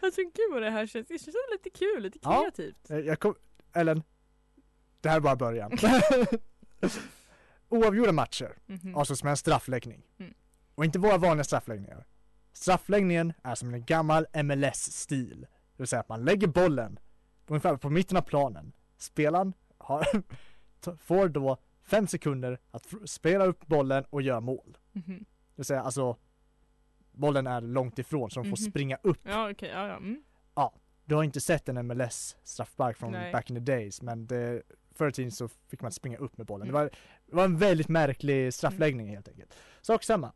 Alltså 0.00 0.20
gud 0.22 0.50
vad 0.52 0.62
det 0.62 0.70
här 0.70 0.86
känns, 0.86 1.06
det 1.08 1.18
känns 1.18 1.36
lite 1.52 1.70
kul, 1.78 2.02
lite 2.02 2.18
Ja. 2.22 2.40
kreativt. 2.40 2.90
Eh, 2.90 2.98
Jag 2.98 3.20
kom, 3.20 3.34
Ellen, 3.72 4.02
det 5.00 5.08
här 5.08 5.16
är 5.16 5.20
bara 5.20 5.36
början. 5.36 5.72
Oavgjorda 7.68 8.12
matcher 8.12 8.58
Mhm. 8.66 8.94
avslutas 8.96 9.22
med 9.24 9.30
en 9.30 9.36
straffläggning. 9.36 10.02
Mm. 10.18 10.34
Och 10.74 10.84
inte 10.84 10.98
våra 10.98 11.18
vanliga 11.18 11.44
straffläggningar. 11.44 12.06
Straffläggningen 12.52 13.32
är 13.42 13.54
som 13.54 13.74
en 13.74 13.84
gammal 13.84 14.26
MLS-stil. 14.44 15.40
Det 15.40 15.82
vill 15.82 15.86
säga 15.86 16.00
att 16.00 16.08
man 16.08 16.24
lägger 16.24 16.46
bollen 16.46 16.98
ungefär 17.46 17.76
på 17.76 17.90
mitten 17.90 18.16
av 18.16 18.22
planen. 18.22 18.72
Spelaren 18.96 19.52
har, 19.78 20.04
får 20.96 21.28
då 21.28 21.56
fem 21.82 22.06
sekunder 22.06 22.58
att 22.70 22.86
spela 23.04 23.44
upp 23.46 23.66
bollen 23.66 24.04
och 24.10 24.22
göra 24.22 24.40
mål. 24.40 24.78
Mhm. 24.92 25.18
Det 25.18 25.56
vill 25.56 25.64
säga 25.64 25.82
alltså 25.82 26.16
bollen 27.12 27.46
är 27.46 27.60
långt 27.60 27.98
ifrån 27.98 28.30
så 28.30 28.40
de 28.40 28.44
får 28.50 28.62
Mhm. 28.64 28.70
springa 28.70 28.98
upp. 29.02 29.18
Ja 29.22 29.50
okej, 29.50 29.70
ja 29.74 29.86
ja. 29.88 29.96
Mm. 29.96 30.22
Du 31.04 31.14
har 31.14 31.24
inte 31.24 31.40
sett 31.40 31.68
en 31.68 31.86
MLS 31.86 32.36
straffspark 32.44 32.96
från 32.96 33.12
Nej. 33.12 33.32
back 33.32 33.50
in 33.50 33.56
the 33.56 33.72
days 33.72 34.02
men 34.02 34.26
det, 34.26 34.62
förr 34.94 35.08
i 35.08 35.12
tiden 35.12 35.30
så 35.32 35.48
fick 35.48 35.80
man 35.82 35.92
springa 35.92 36.16
upp 36.18 36.38
med 36.38 36.46
bollen. 36.46 36.68
Mm. 36.68 36.72
Det, 36.78 36.84
var, 36.84 36.90
det 37.26 37.36
var 37.36 37.44
en 37.44 37.56
väldigt 37.58 37.88
märklig 37.88 38.54
straffläggning 38.54 39.08
helt 39.08 39.28
enkelt. 39.28 39.54
Sak 39.80 40.02
samma. 40.04 40.32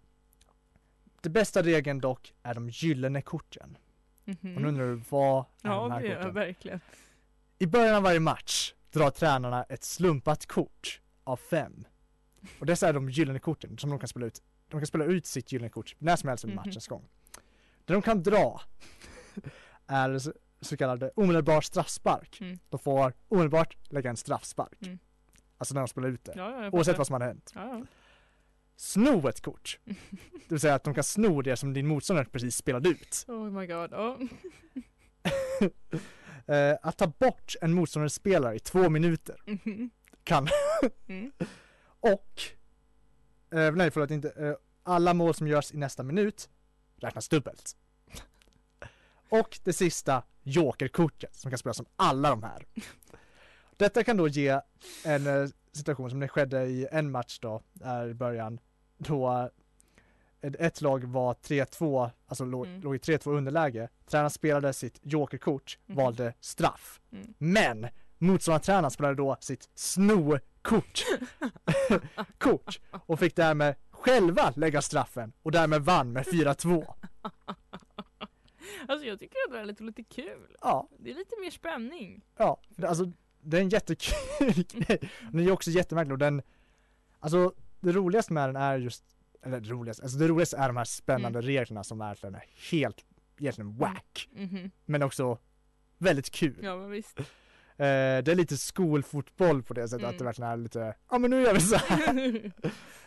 Det 1.20 1.28
bästa 1.28 1.62
regeln 1.62 2.00
dock 2.00 2.34
är 2.42 2.54
de 2.54 2.68
gyllene 2.68 3.22
korten. 3.22 3.76
Mhm. 4.24 4.54
Och 4.56 4.62
nu 4.62 4.68
undrar 4.68 4.86
du 4.86 5.02
vad 5.10 5.38
är 5.38 5.44
de 5.62 5.68
Ja 5.68 5.88
här 5.88 6.00
gör 6.00 6.08
jag 6.10 6.18
korten? 6.18 6.34
verkligen. 6.34 6.80
I 7.58 7.66
början 7.66 7.94
av 7.94 8.02
varje 8.02 8.20
match 8.20 8.72
drar 8.90 9.10
tränarna 9.10 9.62
ett 9.64 9.84
slumpat 9.84 10.46
kort 10.46 11.00
av 11.24 11.36
fem. 11.36 11.84
Och 12.60 12.66
dessa 12.66 12.88
är 12.88 12.92
de 12.92 13.10
gyllene 13.10 13.38
korten 13.38 13.78
som 13.78 13.90
de 13.90 13.98
kan 13.98 14.08
spela 14.08 14.26
ut. 14.26 14.42
De 14.68 14.80
kan 14.80 14.86
spela 14.86 15.04
ut 15.04 15.26
sitt 15.26 15.52
gyllene 15.52 15.68
kort 15.70 15.94
när 15.98 16.16
som 16.16 16.28
helst 16.28 16.44
under 16.44 16.56
Mhm. 16.56 16.66
matchens 16.66 16.86
gång. 16.88 17.08
Det 17.84 17.92
de 17.92 18.02
kan 18.02 18.22
dra 18.22 18.60
är 19.86 20.18
så, 20.60 20.76
kallade 20.76 21.10
omedelbar 21.16 21.60
straffspark. 21.60 22.40
Mm. 22.40 22.58
De 22.68 22.78
får 22.78 23.12
omedelbart 23.28 23.76
lägga 23.88 24.10
en 24.10 24.16
straffspark. 24.16 24.82
Mm. 24.86 24.98
Alltså 25.58 25.74
när 25.74 25.80
de 25.80 25.88
spelar 25.88 26.08
ut 26.08 26.24
det. 26.24 26.32
Ja, 26.36 26.70
Oavsett 26.70 26.98
vad 26.98 27.06
som 27.06 27.12
hade 27.14 27.24
hänt. 27.24 27.52
Ja, 27.54 27.68
ja. 27.68 27.86
Sno 28.76 29.28
ett 29.28 29.40
kort. 29.40 29.78
Det 29.84 30.50
vill 30.50 30.60
säga 30.60 30.74
att 30.74 30.84
de 30.84 30.94
kan 30.94 31.04
sno 31.04 31.42
det 31.42 31.56
som 31.56 31.72
din 31.74 31.86
motståndare 31.86 32.26
precis 32.26 32.56
spelade 32.56 32.88
ut. 32.88 33.24
Oh 33.28 33.50
my 33.50 33.66
god. 33.66 33.92
Eh, 36.46 36.76
att 36.82 36.98
ta 36.98 37.06
bort 37.06 37.54
en 37.60 37.72
motståndares 37.72 38.14
spelare 38.14 38.56
i 38.56 38.58
två 38.58 38.88
minuter 38.88 39.36
Mhm. 39.46 39.90
kan 40.24 40.48
Mm. 41.06 41.32
Och, 42.00 42.42
eh, 43.54 43.72
nej 43.72 43.90
förlåt 43.90 44.10
inte, 44.10 44.30
eh, 44.30 44.54
alla 44.82 45.14
mål 45.14 45.34
som 45.34 45.48
görs 45.48 45.72
i 45.74 45.76
nästa 45.76 46.02
minut 46.02 46.48
räknas 46.96 47.28
dubbelt. 47.28 47.76
Och 49.28 49.58
det 49.64 49.72
sista, 49.72 50.22
jokerkortet 50.42 51.34
som 51.36 51.50
kan 51.50 51.58
spelas 51.58 51.76
som 51.76 51.86
alla 51.96 52.30
de 52.30 52.42
här. 52.42 52.66
Detta 53.76 54.04
kan 54.04 54.16
då 54.16 54.28
ge 54.28 54.60
en 55.04 55.26
eh, 55.26 55.48
situation 55.72 56.10
som 56.10 56.20
det 56.20 56.28
skedde 56.28 56.64
i 56.66 56.86
en 56.90 57.10
match 57.10 57.38
då, 57.38 57.62
där 57.72 58.08
i 58.08 58.14
början, 58.14 58.60
då 58.98 59.50
ett, 60.40 60.56
ett 60.58 60.80
lag 60.80 61.04
var 61.04 61.34
3-2, 61.34 62.10
alltså 62.26 62.44
låg, 62.44 62.66
Mm. 62.66 62.80
låg 62.80 62.94
i 62.94 62.98
3-2 62.98 63.30
underläge. 63.36 63.88
Tränaren 64.06 64.30
spelade 64.30 64.72
sitt 64.72 64.98
jokerkort, 65.02 65.78
Mhm. 65.86 65.96
valde 65.96 66.34
straff. 66.40 67.00
Mm. 67.12 67.34
Men 67.38 67.86
motståndartränaren 68.18 68.90
spelade 68.90 69.14
då 69.14 69.36
sitt 69.40 69.68
sno-kort 69.74 71.04
kort 72.38 72.80
och 73.06 73.18
fick 73.18 73.36
därmed 73.36 73.74
själva 73.90 74.52
lägga 74.56 74.82
straffen 74.82 75.32
och 75.42 75.52
därmed 75.52 75.82
vann 75.82 76.12
med 76.12 76.24
4-2. 76.26 76.94
Alltså 78.88 79.06
jag 79.06 79.18
tycker 79.18 79.36
att 79.48 79.52
det 79.52 79.58
är 79.60 79.64
lite, 79.64 79.82
lite 79.82 80.02
kul. 80.02 80.56
Ja, 80.60 80.88
Det 80.98 81.10
är 81.10 81.14
lite 81.14 81.40
mer 81.40 81.50
spänning. 81.50 82.24
ja, 82.36 82.60
alltså 82.82 83.12
det 83.40 83.56
är 83.56 83.60
en 83.60 83.68
jättekul 83.68 84.52
grej. 84.72 85.10
Den 85.32 85.40
är 85.40 85.50
också 85.52 85.70
jättemärklig 85.70 86.12
och 86.12 86.18
den, 86.18 86.42
alltså 87.20 87.54
det 87.80 87.92
roligaste 87.92 88.32
med 88.32 88.48
den 88.48 88.56
är 88.56 88.78
just, 88.78 89.04
eller 89.42 89.60
det 89.60 89.68
roligaste, 89.68 90.02
alltså 90.02 90.18
det 90.18 90.28
roligaste 90.28 90.56
är 90.56 90.66
de 90.68 90.76
här 90.76 90.84
spännande 90.84 91.40
reglerna 91.40 91.84
som 91.84 91.98
verkligen 91.98 92.34
är 92.34 92.44
helt, 92.70 93.04
egentligen 93.38 93.76
wack, 93.76 94.28
Mhm. 94.32 94.70
men 94.84 95.02
också 95.02 95.38
väldigt 95.98 96.30
kul. 96.30 96.58
Ja 96.62 96.76
men 96.76 96.90
visst. 96.90 97.18
Eh, 97.76 98.22
det 98.24 98.28
är 98.28 98.34
lite 98.34 98.56
skolfotboll 98.56 99.62
på 99.62 99.74
det 99.74 99.88
sättet 99.88 100.02
Mm. 100.02 100.10
att 100.10 100.18
det 100.18 100.24
verkligen 100.24 100.50
är 100.50 100.56
lite, 100.56 100.94
ja 101.10 101.18
men 101.18 101.30
nu 101.30 101.42
gör 101.42 101.54
vi 101.54 101.60
så 101.60 101.76
här. 101.76 102.52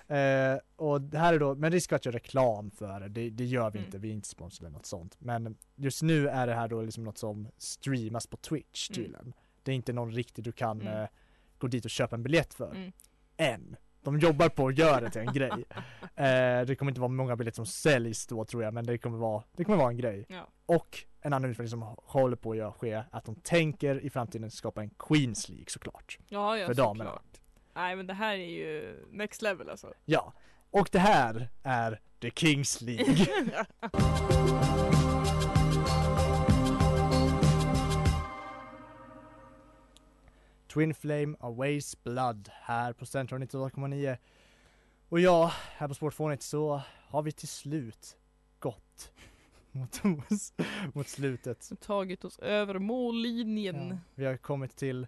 Eh, 0.10 0.58
och 0.76 1.02
det 1.02 1.18
här 1.18 1.34
är 1.34 1.40
då, 1.40 1.56
men 1.56 1.72
risk 1.72 1.92
att 1.94 2.06
göra 2.06 2.16
reklam 2.16 2.72
för 2.72 3.00
det, 3.00 3.08
det, 3.08 3.30
det 3.30 3.46
gör 3.46 3.72
vi 3.72 3.78
Mm. 3.78 3.86
inte, 3.86 3.98
vi 3.98 4.10
är 4.10 4.14
inte 4.14 4.28
sponsrade 4.28 4.68
eller 4.68 4.78
något 4.78 4.86
sånt. 4.86 5.16
Men 5.20 5.58
just 5.76 6.02
nu 6.02 6.28
är 6.30 6.48
det 6.48 6.54
här 6.54 6.68
då 6.68 6.82
liksom 6.82 7.04
något 7.04 7.18
som 7.18 7.48
streamas 7.58 8.28
på 8.28 8.38
Twitch 8.38 8.90
Mm. 8.90 8.96
tydligen. 9.04 9.34
Det 9.64 9.72
är 9.72 9.76
inte 9.76 9.94
någon 9.94 10.12
riktig 10.12 10.44
du 10.44 10.52
kan 10.52 10.82
Mm. 10.82 11.02
eh, 11.04 11.08
gå 11.58 11.68
dit 11.68 11.86
och 11.86 11.92
köpa 11.92 12.16
en 12.16 12.24
biljett 12.24 12.54
för. 12.54 12.72
Mm. 12.76 12.92
Än. 13.38 13.76
De 14.08 14.20
jobbar 14.20 14.50
på 14.50 14.68
att 14.68 14.78
göra 14.78 15.02
det 15.02 15.10
till 15.10 15.22
en 15.22 15.34
grej. 15.34 15.52
Eh, 16.16 16.66
det 16.66 16.76
kommer 16.76 16.92
inte 16.92 17.02
vara 17.02 17.12
många 17.12 17.36
biljetter 17.36 17.56
som 17.56 17.66
säljs 17.66 18.28
då 18.28 18.46
tror 18.46 18.64
jag, 18.64 18.74
men 18.74 18.86
det 18.86 18.98
kommer 18.98 19.18
vara, 19.18 19.44
det 19.56 19.64
kommer 19.64 19.78
vara 19.78 19.90
en 19.90 19.98
grej. 19.98 20.26
Ja. 20.30 20.48
Och 20.66 20.98
en 21.22 21.34
annan 21.34 21.50
utveckling 21.50 21.70
som 21.70 21.96
håller 21.98 22.36
på 22.36 22.52
att 22.52 22.58
göra 22.58 22.72
ske, 22.72 23.04
att 23.12 23.26
de 23.26 23.36
tänker 23.36 24.00
i 24.06 24.10
framtiden 24.10 24.52
skapa 24.52 24.82
en 24.82 24.90
Queens 24.90 25.50
League 25.50 25.66
såklart. 25.68 26.18
Ja, 26.28 26.58
ja 26.58 26.68
För 26.68 26.74
såklart. 26.74 26.98
damerna. 26.98 27.20
Nej 27.76 27.96
men 27.96 28.08
det 28.08 28.14
här 28.14 28.34
är 28.34 28.50
ju 28.50 29.06
next 29.12 29.42
level 29.42 29.70
alltså. 29.70 29.94
Ja, 30.06 30.34
och 30.72 30.90
det 30.92 31.00
här 31.00 31.50
är 31.64 32.00
The 32.22 32.32
Kings 32.32 32.82
League. 32.82 33.28
Twin 40.78 40.94
Flame 40.94 41.36
Aways 41.40 42.04
Blood 42.04 42.50
här 42.54 42.94
på 42.94 43.06
Central 43.06 43.42
98,9. 43.42 44.18
Och 45.10 45.20
ja, 45.20 45.52
här 45.78 45.88
på 45.88 45.94
Sportfånigt 45.94 46.44
så 46.44 46.82
har 47.08 47.22
vi 47.22 47.32
till 47.32 47.48
slut 47.48 48.18
gått 48.60 49.12
mot, 49.72 50.02
mot 50.94 51.08
slutet. 51.08 51.72
Tagit 51.82 52.26
oss 52.26 52.40
över 52.40 52.80
mållinjen. 52.80 53.90
Ja, 53.90 53.98
vi 54.16 54.26
har 54.26 54.38
kommit 54.38 54.76
till 54.76 55.08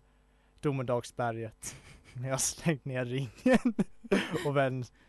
Domedagsberget. 0.59 1.75
Jag 2.13 2.29
har 2.31 2.37
slängt 2.37 2.85
ner 2.85 3.05
ringen 3.05 3.73
och 4.45 4.55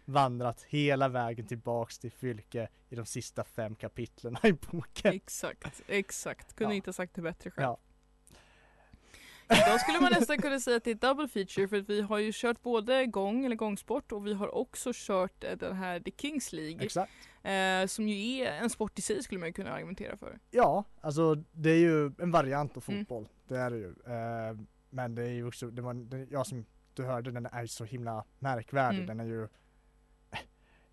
vandrat 0.04 0.62
hela 0.62 1.08
vägen 1.08 1.46
tillbaks 1.46 1.98
till 1.98 2.12
Fylke 2.12 2.68
i 2.88 2.96
de 2.96 3.06
sista 3.06 3.44
fem 3.44 3.74
kapitlen 3.74 4.36
i 4.42 4.52
boken. 4.52 5.12
Exakt, 5.14 5.82
exakt. 5.86 6.54
Kunde 6.56 6.74
Ja. 6.74 6.76
inte 6.76 6.92
sagt 6.92 7.14
det 7.14 7.22
bättre 7.22 7.50
själv. 7.50 7.64
Ja. 7.64 7.78
Idag 9.50 9.80
skulle 9.80 10.00
man 10.00 10.12
nästan 10.12 10.38
kunna 10.38 10.60
säga 10.60 10.76
att 10.76 10.84
det 10.84 10.90
är 10.90 10.94
double 10.94 11.28
feature 11.28 11.68
för 11.68 11.76
att 11.76 11.88
vi 11.90 12.00
har 12.00 12.18
ju 12.18 12.30
kört 12.34 12.62
både 12.62 13.06
gång 13.06 13.44
eller 13.44 13.56
gångsport 13.56 14.12
och 14.12 14.26
vi 14.26 14.34
har 14.34 14.54
också 14.54 14.90
kört 14.94 15.44
eh, 15.44 15.56
den 15.56 15.76
här 15.76 16.00
The 16.00 16.10
Kings 16.18 16.52
League. 16.52 16.84
Exakt. 16.84 17.12
Eh, 17.42 17.86
som 17.86 18.08
ju 18.08 18.42
är 18.44 18.52
en 18.52 18.70
sport 18.70 18.98
i 18.98 19.02
sig 19.02 19.22
skulle 19.22 19.38
man 19.40 19.48
ju 19.48 19.52
kunna 19.52 19.70
argumentera 19.72 20.16
för. 20.16 20.38
Ja, 20.50 20.84
alltså 21.00 21.34
det 21.52 21.70
är 21.70 21.78
ju 21.78 22.06
en 22.18 22.30
variant 22.30 22.76
av 22.76 22.84
Mm. 22.88 23.00
fotboll. 23.00 23.28
Det 23.48 23.56
är 23.58 23.70
det 23.70 23.76
ju. 23.76 23.88
Eh, 23.88 24.56
men 24.90 25.14
det 25.14 25.22
är 25.22 25.28
ju 25.32 25.46
också, 25.46 25.66
det 25.70 25.82
var, 25.82 25.94
det, 25.94 26.26
jag 26.30 26.46
som 26.46 26.64
du 26.94 27.04
hörde, 27.04 27.30
den 27.30 27.46
är 27.46 27.60
ju 27.62 27.68
så 27.68 27.84
himla 27.84 28.24
märkvärdig. 28.38 28.96
Mm. 29.02 29.06
Den 29.06 29.20
är 29.20 29.24
ju 29.24 29.48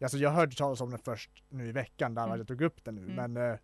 Alltså 0.01 0.17
jag 0.17 0.29
hörde 0.31 0.55
talas 0.55 0.81
om 0.81 0.89
den 0.89 0.99
först 0.99 1.43
nu 1.49 1.67
i 1.67 1.71
veckan 1.71 2.15
där 2.15 2.23
Mm. 2.23 2.37
jag 2.37 2.47
tog 2.47 2.61
upp 2.61 2.83
den 2.85 2.95
nu 2.95 3.01
Mm. 3.01 3.31
men 3.33 3.51
eh, 3.51 3.57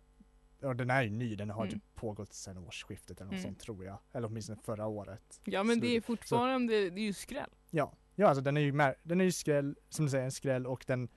ja, 0.64 0.74
den 0.74 0.90
är 0.90 1.02
ju 1.02 1.10
ny, 1.10 1.36
den 1.36 1.50
har 1.50 1.62
Mm. 1.62 1.72
typ 1.74 1.94
pågått 1.94 2.32
sedan 2.32 2.58
årsskiftet 2.58 3.20
eller 3.20 3.24
något 3.30 3.32
Mm. 3.32 3.42
sånt 3.42 3.60
tror 3.60 3.84
jag. 3.84 3.98
Eller 4.12 4.26
åtminstone 4.28 4.58
förra 4.64 4.86
året. 4.86 5.40
Ja 5.44 5.62
men 5.62 5.80
det 5.80 5.96
är 5.96 6.00
fortfarande, 6.00 6.90
det 6.90 7.00
är 7.00 7.04
ju 7.04 7.12
skräll. 7.12 7.50
Ja, 7.70 7.92
ja 8.14 8.26
alltså 8.28 8.42
den 8.42 8.56
är 8.56 8.60
ju, 8.60 8.72
den 9.02 9.20
är 9.20 9.24
ju 9.24 9.32
skräll, 9.32 9.76
som 9.88 10.04
du 10.04 10.10
säger, 10.10 10.24
en 10.24 10.32
skräll 10.32 10.66
och 10.66 10.84
den 10.86 11.08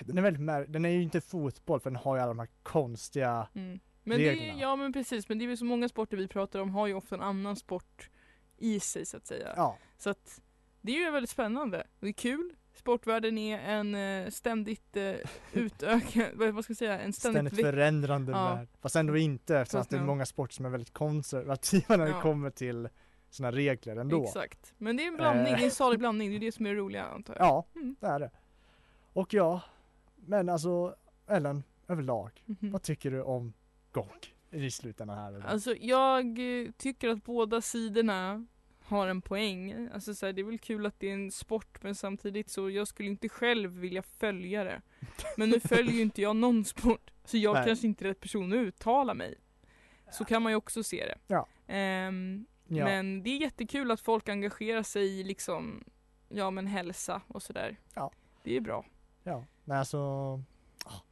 den 0.00 0.18
är 0.18 0.22
väldigt 0.22 0.42
mär- 0.42 0.66
den 0.68 0.84
är 0.84 0.88
ju 0.88 1.02
inte 1.02 1.20
fotboll 1.20 1.80
för 1.80 1.90
den 1.90 1.96
har 1.96 2.16
ju 2.16 2.22
alla 2.22 2.28
de 2.30 2.38
här 2.38 2.48
konstiga 2.62 3.48
Mm. 3.54 3.80
Men 4.06 4.18
det 4.18 4.28
är, 4.28 4.30
Reglerna. 4.30 4.60
ja 4.60 4.76
men 4.76 4.92
precis, 4.92 5.28
men 5.28 5.38
det 5.38 5.44
är 5.44 5.46
väl 5.48 5.58
så 5.58 5.64
många 5.64 5.88
sporter 5.88 6.16
vi 6.16 6.28
pratar 6.28 6.60
om 6.60 6.70
har 6.70 6.86
ju 6.86 6.94
ofta 6.94 7.14
en 7.14 7.20
annan 7.22 7.56
sport 7.56 8.10
i 8.58 8.80
sig 8.80 9.06
så 9.06 9.16
att 9.16 9.26
säga. 9.26 9.52
Ja, 9.56 9.78
Så 9.98 10.10
att 10.10 10.40
det 10.80 10.92
är 10.92 10.96
ju 11.04 11.10
väldigt 11.10 11.30
spännande. 11.30 11.86
Det 12.00 12.08
är 12.08 12.12
kul. 12.12 12.54
Sportvärlden 12.74 13.38
är 13.38 13.58
en 13.58 13.94
eh, 13.94 14.30
ständigt 14.30 14.96
eh, 14.96 15.14
utökad, 15.52 16.30
vad 16.54 16.64
ska 16.64 16.70
jag 16.70 16.76
säga, 16.78 16.98
en 17.00 17.12
ständigt, 17.12 17.52
ständigt 17.52 17.66
förändrande 17.66 18.32
Ja. 18.32 18.54
värld. 18.54 18.68
Fast 18.80 18.96
ändå 18.96 19.16
inte 19.16 19.58
eftersom 19.58 19.78
Fast 19.78 19.86
att 19.86 19.90
det 19.90 19.96
är 19.96 20.00
no. 20.00 20.06
många 20.06 20.26
sporter 20.26 20.54
som 20.54 20.64
är 20.64 20.70
väldigt 20.70 20.92
konservativa 20.92 21.96
när 21.96 22.06
Ja. 22.06 22.14
det 22.16 22.20
kommer 22.22 22.50
till 22.50 22.88
såna 23.30 23.52
regler 23.52 23.96
ändå. 23.96 24.24
Exakt. 24.24 24.74
Men 24.78 24.96
det 24.96 25.02
är 25.04 25.08
en 25.08 25.16
blandning, 25.16 25.46
Eh. 25.52 25.56
det 25.58 25.62
är 25.62 25.64
en 25.64 25.70
salig 25.70 25.98
blandning, 25.98 26.30
det 26.30 26.36
är 26.36 26.40
det 26.40 26.52
som 26.52 26.66
är 26.66 26.70
det 26.70 26.76
roliga 26.80 27.04
antar 27.04 27.34
jag. 27.34 27.44
Ja, 27.46 27.64
Mm. 27.74 27.96
det 28.00 28.06
är 28.06 28.18
det. 28.20 28.30
Och 29.12 29.34
ja, 29.34 29.60
men 30.16 30.48
alltså 30.48 30.94
Ellen, 31.26 31.62
överlag, 31.88 32.42
Mhm. 32.46 32.72
vad 32.72 32.82
tycker 32.82 33.10
du 33.10 33.22
om 33.22 33.52
gång 33.92 34.10
i 34.50 34.70
slutändan 34.70 35.18
här? 35.18 35.32
eller? 35.32 35.46
Alltså 35.46 35.74
jag 35.80 36.38
tycker 36.76 37.08
att 37.08 37.24
båda 37.24 37.60
sidorna 37.60 38.46
har 38.84 39.06
en 39.06 39.22
poäng. 39.22 39.88
Alltså 39.94 40.14
så 40.14 40.26
här, 40.26 40.32
det 40.32 40.40
är 40.40 40.44
väl 40.44 40.58
kul 40.58 40.86
att 40.86 41.00
det 41.00 41.08
är 41.08 41.14
en 41.14 41.30
sport 41.30 41.82
men 41.82 41.94
samtidigt 41.94 42.50
så 42.50 42.70
jag 42.70 42.88
skulle 42.88 43.08
inte 43.08 43.28
själv 43.28 43.70
vilja 43.70 44.02
följa 44.02 44.64
det. 44.64 44.82
Men 45.36 45.50
nu 45.50 45.60
följer 45.60 45.92
ju 45.92 46.02
inte 46.02 46.22
jag 46.22 46.36
någon 46.36 46.64
sport 46.64 47.10
så 47.24 47.36
jag 47.36 47.54
Nej. 47.54 47.64
kanske 47.66 47.86
inte 47.86 48.04
är 48.04 48.08
rätt 48.08 48.20
person 48.20 48.52
att 48.52 48.56
uttala 48.56 49.14
mig. 49.14 49.34
Så 50.10 50.24
kan 50.24 50.42
man 50.42 50.52
ju 50.52 50.56
också 50.56 50.82
se 50.82 51.06
det. 51.06 51.18
Ja. 51.26 51.48
Ehm, 51.66 52.46
ja. 52.66 52.84
Men 52.84 53.22
det 53.22 53.30
är 53.30 53.36
jättekul 53.40 53.90
att 53.90 54.00
folk 54.00 54.28
engagerar 54.28 54.82
sig 54.82 55.20
i 55.20 55.24
liksom, 55.24 55.84
ja 56.28 56.50
men 56.50 56.66
hälsa 56.66 57.22
och 57.28 57.42
sådär. 57.42 57.76
Ja. 57.94 58.10
Det 58.42 58.56
är 58.56 58.60
bra. 58.60 58.84
Ja, 59.22 59.44
men 59.64 59.78
alltså, 59.78 59.98
ja, 60.84 61.02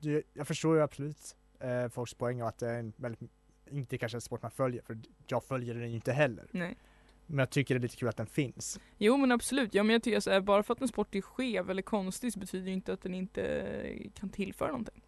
ja, 0.00 0.20
jag 0.32 0.46
förstår 0.46 0.76
ju 0.76 0.82
absolut 0.82 1.36
eh, 1.60 1.88
folks 1.88 2.14
poäng 2.14 2.42
och 2.42 2.48
att 2.48 2.58
det 2.58 2.68
är 2.68 2.78
en 2.78 2.92
väldigt, 2.96 3.30
inte 3.70 3.98
kanske 3.98 4.16
en 4.16 4.22
sport 4.22 4.42
man 4.42 4.50
följer, 4.50 4.82
för 4.82 4.98
jag 5.26 5.44
följer 5.44 5.74
den 5.74 5.90
ju 5.90 5.96
inte 5.96 6.12
heller. 6.12 6.48
Nej. 6.50 6.76
Men 7.26 7.38
jag 7.38 7.50
tycker 7.50 7.74
det 7.74 7.78
är 7.78 7.82
lite 7.82 7.96
kul 7.96 8.08
att 8.08 8.16
den 8.16 8.26
finns. 8.26 8.80
Jo 8.98 9.16
men 9.16 9.32
absolut, 9.32 9.74
ja 9.74 9.82
men 9.82 9.92
jag 9.92 10.02
tycker 10.02 10.20
så 10.20 10.30
här, 10.30 10.40
bara 10.40 10.62
för 10.62 10.72
att 10.74 10.80
en 10.80 10.88
sport 10.88 11.14
är 11.14 11.20
skev 11.20 11.70
eller 11.70 11.82
konstig 11.82 12.32
så 12.32 12.38
betyder 12.38 12.64
det 12.64 12.70
inte 12.72 12.92
att 12.92 13.02
den 13.02 13.14
inte 13.14 14.10
kan 14.14 14.28
tillföra 14.28 14.68
någonting. 14.68 15.02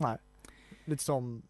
Lite 0.85 1.05
som 1.05 1.43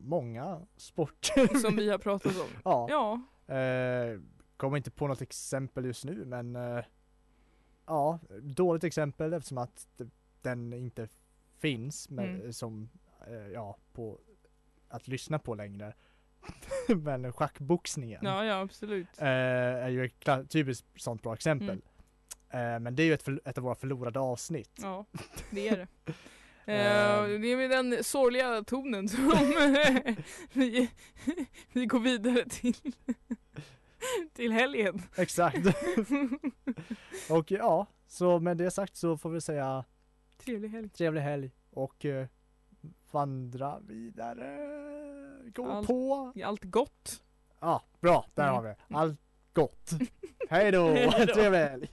många 0.00 0.60
sporter. 0.76 1.58
Som 1.58 1.76
vi 1.76 1.90
har 1.90 1.98
pratat 1.98 2.40
om. 2.40 2.46
ja. 2.64 2.86
Ja, 2.90 3.20
Eh, 3.54 4.20
kommer 4.56 4.76
inte 4.76 4.90
på 4.90 5.06
något 5.08 5.22
exempel 5.22 5.84
just 5.84 6.04
nu 6.04 6.24
men 6.24 6.56
eh, 6.56 6.84
ja, 7.86 8.18
dåligt 8.42 8.84
exempel 8.84 9.32
eftersom 9.32 9.58
att 9.58 9.86
den 10.42 10.72
inte 10.72 11.08
finns 11.58 12.10
med, 12.10 12.28
Mm. 12.34 12.52
som 12.52 12.88
eh, 13.26 13.34
ja, 13.52 13.76
på 13.92 14.18
att 14.88 15.08
lyssna 15.08 15.38
på 15.38 15.54
längre. 15.54 15.94
men 17.02 17.32
schackboxningen 17.32 18.20
ja, 18.22 18.44
ja 18.44 18.60
absolut. 18.60 19.06
eh, 19.18 19.26
är 19.26 19.88
ju 19.88 20.04
ett 20.04 20.50
typiskt 20.50 20.86
sånt 20.96 21.22
bra 21.22 21.34
exempel. 21.34 21.82
Mm. 22.50 22.74
Eh, 22.74 22.80
men 22.80 22.96
det 22.96 23.02
är 23.02 23.04
ju 23.04 23.14
ett, 23.14 23.28
ett 23.44 23.58
av 23.58 23.64
våra 23.64 23.74
förlorade 23.74 24.20
avsnitt. 24.20 24.78
Ja, 24.82 25.06
det 25.50 25.68
är 25.68 25.76
det. 25.76 26.12
Eh, 26.64 27.24
det 27.24 27.52
är 27.52 27.56
med 27.56 27.70
den 27.70 28.04
sorgliga 28.04 28.64
tonen 28.64 29.08
som 29.08 29.32
vi, 30.52 30.90
vi 31.72 31.86
går 31.86 32.00
vidare 32.00 32.48
till, 32.48 32.74
till 34.32 34.52
helgen. 34.52 35.02
Exakt. 35.16 35.66
och 37.30 37.50
ja, 37.50 37.86
så 38.06 38.40
med 38.40 38.56
det 38.56 38.70
sagt 38.70 38.96
så 38.96 39.16
får 39.18 39.30
vi 39.30 39.40
säga 39.40 39.84
Trevlig 40.38 40.68
helg. 40.68 40.88
trevlig 40.88 41.20
helg 41.20 41.50
och 41.70 42.04
eh, 42.04 42.26
vandra 43.12 43.78
vidare. 43.80 44.58
Gå 45.54 45.70
Allt- 45.70 45.86
på. 45.86 46.32
Allt 46.44 46.64
gott. 46.64 47.20
Ja, 47.60 47.82
bra, 48.00 48.26
där 48.34 48.42
Mm. 48.42 48.54
har 48.54 48.62
vi. 48.62 48.74
Allt 48.96 49.20
gott. 49.52 49.90
Hej 50.50 50.70
då, 50.72 50.88
Hej 50.88 51.26
då. 51.26 51.34
trevlig 51.34 51.58
helg. 51.58 51.88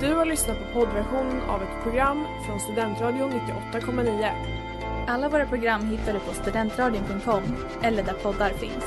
Du 0.00 0.14
har 0.14 0.24
lyssnat 0.24 0.58
på 0.58 0.64
poddversionen 0.80 1.40
av 1.42 1.62
ett 1.62 1.82
program 1.82 2.26
från 2.46 2.60
Studentradion 2.60 3.30
98,9. 3.32 4.30
Alla 5.08 5.28
våra 5.28 5.46
program 5.46 5.86
hittar 5.86 6.12
du 6.12 6.18
på 6.20 6.32
studentradion.com 6.34 7.42
eller 7.82 8.02
där 8.02 8.12
poddar 8.12 8.50
finns. 8.50 8.84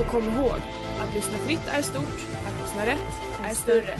Och 0.00 0.06
kom 0.06 0.22
ihåg, 0.22 0.56
att 1.00 1.14
lyssna 1.14 1.38
fritt 1.38 1.68
är 1.68 1.82
stort, 1.82 2.26
att 2.46 2.60
lyssna 2.62 2.86
rätt 2.86 3.12
är 3.44 3.54
större. 3.54 3.96